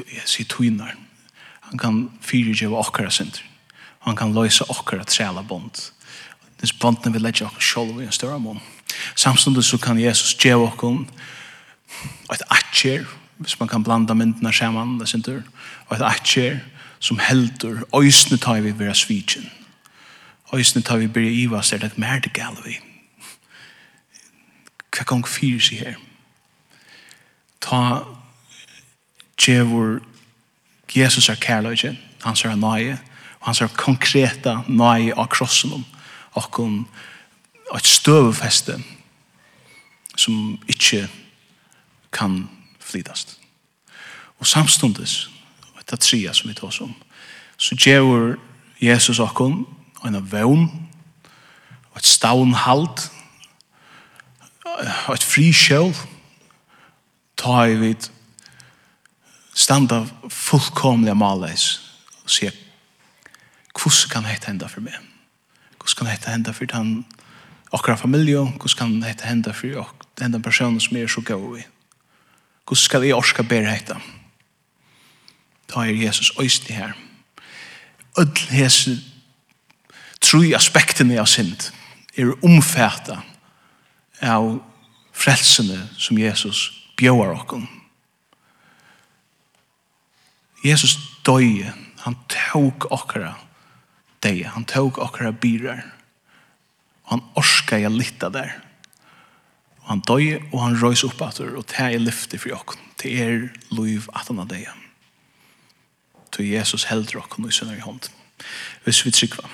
jeg 0.05 0.29
sier 0.29 0.49
tøyner. 0.51 0.95
Han 1.71 1.79
kan 1.79 1.95
fyre 2.21 2.21
seg 2.21 2.29
fyrirgjeva 2.29 2.81
okkara 2.81 3.11
synder. 3.11 3.43
Han 4.07 4.17
kan 4.17 4.35
løse 4.35 4.65
okkara 4.71 5.05
træla 5.05 5.43
bond. 5.43 5.91
Dess 6.61 6.73
bondene 6.73 7.13
vil 7.13 7.23
leggja 7.23 7.47
okkara 7.47 7.63
sjolv 7.63 8.01
i 8.01 8.07
en 8.07 8.13
større 8.13 8.39
mån. 8.41 8.61
Samståndet 9.17 9.65
så 9.65 9.79
kan 9.79 9.99
Jesus 10.01 10.35
gjeva 10.35 10.69
okkara 10.71 11.07
et 12.33 12.43
atjer, 12.51 13.05
hvis 13.39 13.59
man 13.61 13.69
kan 13.69 13.85
blanda 13.85 14.15
myndene 14.15 14.53
sammen, 14.53 14.99
det 15.01 15.09
synder, 15.09 15.43
og 15.89 15.97
et 15.97 16.03
atjer 16.03 16.59
som 16.99 17.19
heldur, 17.19 17.85
øysene 17.95 18.39
tar 18.39 18.61
vi 18.61 18.73
vera 18.79 18.95
svitjen. 18.95 19.51
Øysene 20.55 20.83
tar 20.83 20.97
vi 20.97 21.07
byrja 21.07 21.31
iva, 21.31 21.63
ser 21.63 21.79
det 21.79 21.99
mer 21.99 22.19
det 22.19 22.33
gale 22.33 22.63
vi. 22.65 22.79
Hva 24.97 25.05
gong 25.05 25.27
fyrir 25.29 25.61
seg 25.61 25.83
her? 25.83 25.97
Ta 27.61 27.81
djevor 29.41 29.99
Jesus 30.97 31.29
er 31.29 31.35
kærløyge, 31.35 31.99
han 32.25 32.37
er 32.45 32.55
nøye, 32.55 32.99
og 33.41 33.47
han 33.47 33.65
er 33.65 33.77
konkreta 33.77 34.57
nøye 34.69 35.15
av 35.15 35.29
krossen 35.29 35.73
om, 35.73 35.85
og 36.33 36.61
om 36.61 36.89
et 37.77 37.87
støvefeste 37.87 38.79
som 40.17 40.59
ikke 40.69 41.09
kan 42.13 42.49
flytast. 42.81 43.39
Og 44.39 44.47
samstundes, 44.47 45.31
og 45.75 45.83
det 45.91 46.01
tria 46.01 46.33
som 46.33 46.49
vi 46.49 46.55
tar 46.55 46.69
oss 46.69 46.81
om, 46.81 46.95
så 47.57 47.75
djevor 47.75 48.37
Jesus 48.81 49.19
okkom, 49.19 49.67
og 50.01 50.09
en 50.09 50.33
vevn, 50.33 50.67
og 51.91 51.97
et 51.97 52.07
stavnhalt, 52.07 53.11
og 55.07 55.15
et 55.15 55.25
frikjøl, 55.25 55.95
ta 57.37 57.65
i 57.65 57.77
vidt 57.81 58.11
standa 59.67 60.05
fullkomlig 60.31 61.11
av 61.11 61.19
maleis 61.19 61.67
og 62.23 62.31
sier 62.31 62.55
hvordan 63.77 64.11
kan 64.13 64.27
dette 64.29 64.49
hende 64.49 64.69
for 64.71 64.85
meg? 64.85 64.95
Hvordan 65.77 65.99
kan 65.99 66.09
dette 66.09 66.33
hende 66.33 66.53
for 66.55 66.71
den 66.71 66.93
akkurat 67.75 68.01
familie? 68.01 68.41
Hvordan 68.41 68.79
kan 68.79 68.95
dette 69.03 69.27
hende 69.27 69.53
for 69.55 69.91
den 70.19 70.43
personen 70.43 70.81
som 70.81 70.97
er 70.97 71.11
så 71.11 71.21
gav 71.21 71.43
i? 71.59 71.65
Hvordan 72.65 72.83
skal 72.83 73.05
jeg 73.05 73.15
orska 73.19 73.43
bedre 73.43 73.75
dette? 73.75 73.99
Da 75.69 75.83
er 75.83 75.99
Jesus 75.99 76.33
øyne 76.39 76.77
her. 76.79 76.95
Ødel 78.19 78.49
hese 78.51 78.97
tru 80.23 80.41
aspektene 80.57 81.19
av 81.21 81.27
synd 81.27 81.73
er 82.17 82.33
omfæta 82.43 83.19
av 84.23 84.63
frelsene 85.13 85.89
som 85.99 86.19
Jesus 86.19 86.71
bjóar 86.97 87.35
okkom 87.35 87.67
Jesus 90.67 90.97
døye, 91.27 91.73
han 92.03 92.17
tåg 92.31 92.89
okkara 92.91 93.35
deg, 94.25 94.43
han 94.51 94.67
tåg 94.67 94.99
okkara 95.03 95.31
byrar, 95.33 95.85
og 97.07 97.13
han 97.13 97.25
orska 97.39 97.79
jeg 97.79 97.95
litta 97.95 98.31
der, 98.35 98.57
og 99.85 99.93
han 99.93 100.03
døye, 100.09 100.41
og 100.51 100.65
han 100.65 100.79
røys 100.81 101.05
opp 101.07 101.23
atur, 101.23 101.55
og 101.55 101.69
det 101.71 101.85
er 101.85 102.03
lyfte 102.03 102.41
for 102.43 102.57
okken, 102.57 102.83
det 103.03 103.13
er 103.23 103.47
loiv 103.71 104.11
at 104.15 104.33
han 104.33 104.43
deg. 104.51 104.67
Jesus 106.37 106.85
heldur 106.91 107.23
okken 107.23 107.47
i 107.49 107.53
sønner 107.55 107.79
i 107.79 107.81
hånd. 107.81 108.11
Hvis 108.85 108.99
vi 109.07 109.13
trykva. 109.15 109.47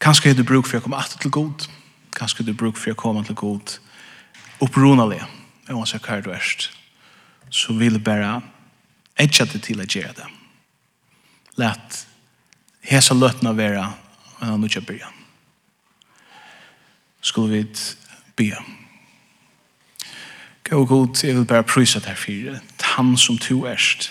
Kanskje 0.00 0.30
er 0.30 0.38
du 0.38 0.44
bruk 0.44 0.64
for 0.64 0.80
å 0.80 0.84
komme 0.86 0.96
atter 0.96 1.20
til 1.20 1.32
god, 1.34 1.66
kanskje 2.16 2.40
er 2.40 2.48
du 2.48 2.56
bruk 2.56 2.80
for 2.80 2.94
å 2.94 2.96
komme 2.96 3.20
til 3.28 3.36
god, 3.36 3.76
opprunelig, 4.64 5.20
uansett 5.68 6.04
hva 6.08 6.22
du 6.24 6.30
erst, 6.32 6.70
så 7.54 7.74
vil 7.78 8.00
bare 8.02 8.40
etja 9.20 9.46
det 9.46 9.62
til 9.62 9.82
å 9.82 9.86
gjøre 9.86 10.16
det. 10.18 10.26
Lätt 11.62 12.00
hesa 12.84 13.14
lötna 13.14 13.52
vera 13.54 13.92
en 14.40 14.48
han 14.48 14.64
inte 14.64 14.80
börja. 14.80 15.08
Skulle 17.20 17.48
vi 17.48 17.66
be. 18.36 18.56
Gå 20.70 20.84
god, 20.84 21.24
jeg 21.24 21.34
vil 21.36 21.46
bare 21.46 21.62
prysa 21.62 22.00
deg 22.00 22.16
for 22.18 22.60
han 22.96 23.16
som 23.16 23.38
to 23.38 23.64
erst. 23.66 24.10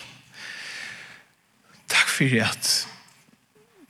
Takk 1.90 2.10
for 2.10 2.40
at 2.42 2.88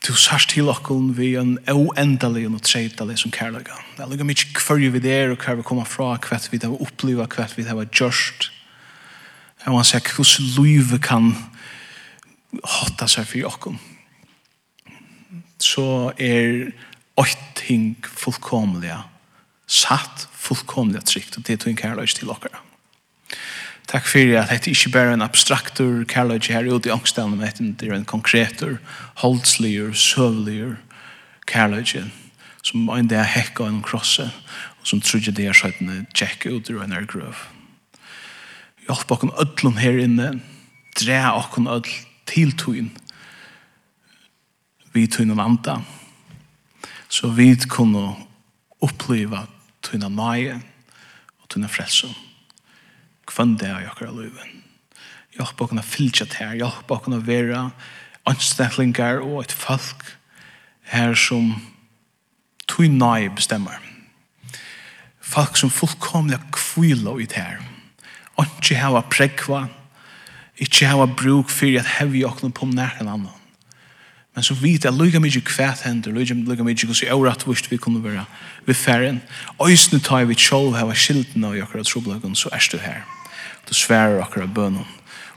du 0.08 0.14
sørst 0.14 0.52
til 0.52 0.68
okken 0.72 1.14
vi 1.16 1.36
en 1.40 1.58
oendelig 1.72 2.48
og 2.50 2.62
treidelig 2.62 3.20
som 3.22 3.32
kærlega. 3.32 3.78
Det 3.96 4.04
er 4.04 4.10
lukka 4.12 4.28
mykje 4.28 4.52
kvørje 4.58 4.92
vi 4.92 5.00
der 5.00 5.32
og 5.32 5.40
hver 5.44 5.62
vi 5.62 5.64
kommer 5.64 5.88
fra, 5.88 6.18
hver 6.18 6.50
vi 6.52 6.60
har 6.64 6.82
oppleva, 6.82 7.28
hver 7.28 7.54
vi 7.56 7.64
har 7.64 7.86
gjørst. 7.86 8.50
Og 9.66 9.80
han 9.80 9.88
sier 9.88 10.04
hvordan 10.04 10.54
livet 10.60 11.02
kan 11.04 11.32
hotta 12.64 13.08
seg 13.08 13.28
for 13.30 13.40
jokken. 13.40 13.80
Så 15.64 16.12
er 16.20 16.74
åkt 17.20 17.50
ting 17.62 17.96
fullkomlige 18.04 19.00
satt 19.74 20.28
fullkomlige 20.38 21.02
trygt, 21.08 21.38
og 21.38 21.48
det 21.48 21.60
tog 21.60 21.72
en 21.72 21.80
kærløys 21.80 22.16
til 22.18 22.32
okkara. 22.34 22.62
Takk 23.90 24.06
fyrir 24.08 24.40
at 24.40 24.52
dette 24.52 24.72
ikke 24.72 24.92
bare 24.94 25.12
er 25.12 25.18
en 25.18 25.26
abstraktur 25.26 26.04
kærløys 26.08 26.48
her 26.52 26.68
ute 26.70 26.90
i 26.90 26.94
ångstene, 26.94 27.36
men 27.36 27.74
det 27.80 27.90
er 27.90 27.96
en 27.98 28.06
konkretur, 28.06 28.78
holdsligur, 29.24 29.94
søvligur 29.94 30.76
kærløys 31.48 31.98
som 32.64 32.88
en 32.90 33.08
dag 33.08 33.26
hekka 33.28 33.68
en 33.68 33.82
krosse, 33.84 34.30
og 34.80 34.88
som 34.88 35.02
trodde 35.02 35.34
det 35.36 35.50
er 35.50 35.58
sånn 35.58 35.92
at 35.92 36.16
tjekk 36.16 36.48
ut 36.48 36.70
ur 36.72 36.84
en 36.84 36.96
er 36.96 37.08
grøv 37.08 37.36
hjelp 38.88 39.12
okken 39.16 39.34
ødlom 39.40 39.80
her 39.80 40.00
inne, 40.04 40.34
dre 41.00 41.22
okken 41.38 41.68
ødl 41.72 41.94
til 42.30 42.54
tøyen, 42.58 42.92
vi 44.94 45.08
tøyen 45.08 45.34
og 45.34 45.40
vanta, 45.40 45.80
så 47.10 47.32
vi 47.34 47.54
kunne 47.70 48.04
oppleva 48.84 49.46
tøyen 49.86 50.06
av 50.08 50.14
nøye 50.14 50.60
og 51.42 51.50
tøyen 51.50 51.68
av 51.68 51.74
frelse. 51.74 52.12
Kvann 53.30 53.56
det 53.58 53.70
er 53.72 53.86
jokker 53.88 54.12
av 54.12 54.20
løyven. 54.20 54.60
Hjelp 55.34 55.62
okken 55.66 55.82
å 55.82 55.86
fylltja 55.86 56.28
til, 56.30 56.42
her, 56.44 56.58
hjelp 56.62 56.92
okken 56.94 57.18
å 57.18 57.24
være 57.26 57.70
anstaklingar 58.30 59.24
og 59.24 59.44
et 59.44 59.56
folk 59.56 60.04
her 60.92 61.16
som 61.18 61.56
tog 62.70 62.86
nøye 62.92 63.32
bestemmer. 63.34 63.80
Folk 65.24 65.58
som 65.58 65.72
fullkomlig 65.74 66.38
kvile 66.54 67.16
i 67.24 67.30
det 67.30 67.40
her 67.40 67.62
ikke 68.42 68.76
hava 68.80 69.02
prekva, 69.06 69.68
ikke 70.58 70.88
hava 70.90 71.06
bruk 71.06 71.50
for 71.50 71.80
at 71.80 71.98
hevi 72.00 72.24
åkne 72.26 72.52
på 72.52 72.66
nærken 72.66 73.08
annan. 73.08 73.40
Men 74.36 74.44
så 74.44 74.56
vidt 74.58 74.86
jeg 74.86 74.94
lukka 74.98 75.20
mykje 75.22 75.44
kvæt 75.46 75.84
hender, 75.86 76.12
lukka 76.12 76.66
mykje 76.66 76.88
hos 76.90 77.04
i 77.04 77.10
året 77.14 77.46
vist 77.48 77.70
vi 77.72 77.78
kunne 77.78 78.04
være 78.04 78.26
ved 78.66 78.74
færen. 78.74 79.22
Øysene 79.62 80.02
tar 80.02 80.26
vi 80.26 80.36
tjolv 80.36 80.76
hava 80.76 80.94
skilden 80.94 81.44
og 81.44 81.58
jokkara 81.58 81.84
troblagun, 81.84 82.36
så 82.36 82.50
er 82.52 82.68
du 82.72 82.78
her. 82.78 83.06
Du 83.70 83.74
sverar 83.74 84.22
okkara 84.26 84.46
bønnen, 84.46 84.88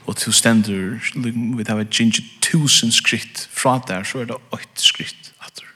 og 0.07 0.15
til 0.17 0.33
stendur, 0.33 0.97
vi 1.13 1.63
tar 1.63 1.77
hava 1.77 1.83
ginger 1.83 2.25
tusen 2.41 2.91
skritt 2.91 3.49
fra 3.51 3.79
der, 3.87 4.03
så 4.03 4.19
er 4.19 4.31
det 4.31 4.41
åkt 4.51 4.81
skritt 4.81 5.33
atter. 5.45 5.69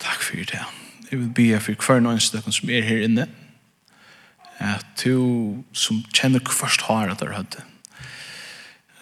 Takk 0.00 0.22
for 0.22 0.36
det. 0.36 0.64
Jeg 1.10 1.18
vil 1.18 1.32
be 1.34 1.60
for 1.60 1.72
hver 1.72 2.00
nøyens 2.00 2.32
som 2.32 2.70
er 2.70 2.82
her 2.82 3.04
inne, 3.04 3.28
at 4.62 4.86
du 5.04 5.62
som 5.74 6.02
kjenner 6.14 6.42
først 6.46 6.86
har 6.86 7.10
at 7.10 7.20
du 7.20 7.26
har 7.26 7.42
hadde 7.42 7.64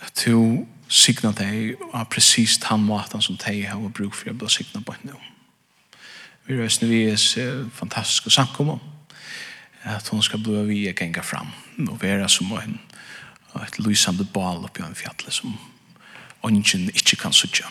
at 0.00 0.22
du 0.24 0.66
signa 0.90 1.32
deg 1.36 1.76
av 1.92 2.08
precis 2.10 2.56
den 2.58 2.86
maten 2.86 3.22
som 3.22 3.36
deg 3.38 3.66
har 3.68 3.92
bruk 3.94 4.16
for 4.16 4.32
å 4.32 4.34
bli 4.34 4.48
signa 4.50 4.82
på 4.82 4.96
nå. 5.04 5.18
vi 6.46 6.58
røsner 6.58 6.88
vi 6.88 7.02
er 7.10 7.66
fantastiske 7.76 8.32
samkommer 8.32 8.80
at 9.84 10.08
hon 10.08 10.22
skal 10.22 10.42
bli 10.44 10.64
vi 10.68 10.80
og 10.88 10.96
genga 10.96 11.22
fram 11.22 11.52
og 11.88 12.00
være 12.02 12.28
som 12.28 12.52
en 12.58 12.78
et 13.60 13.78
lysande 13.82 14.24
bal 14.24 14.64
oppi 14.64 14.82
en 14.82 14.94
fjallet 14.94 15.34
som 15.34 15.56
ungen 16.46 16.90
ikke 16.94 17.16
kan 17.16 17.32
sutja 17.32 17.66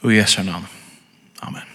og 0.00 0.12
i 0.12 0.16
Jesu 0.16 0.42
navn 0.42 0.66
Amen. 1.40 1.69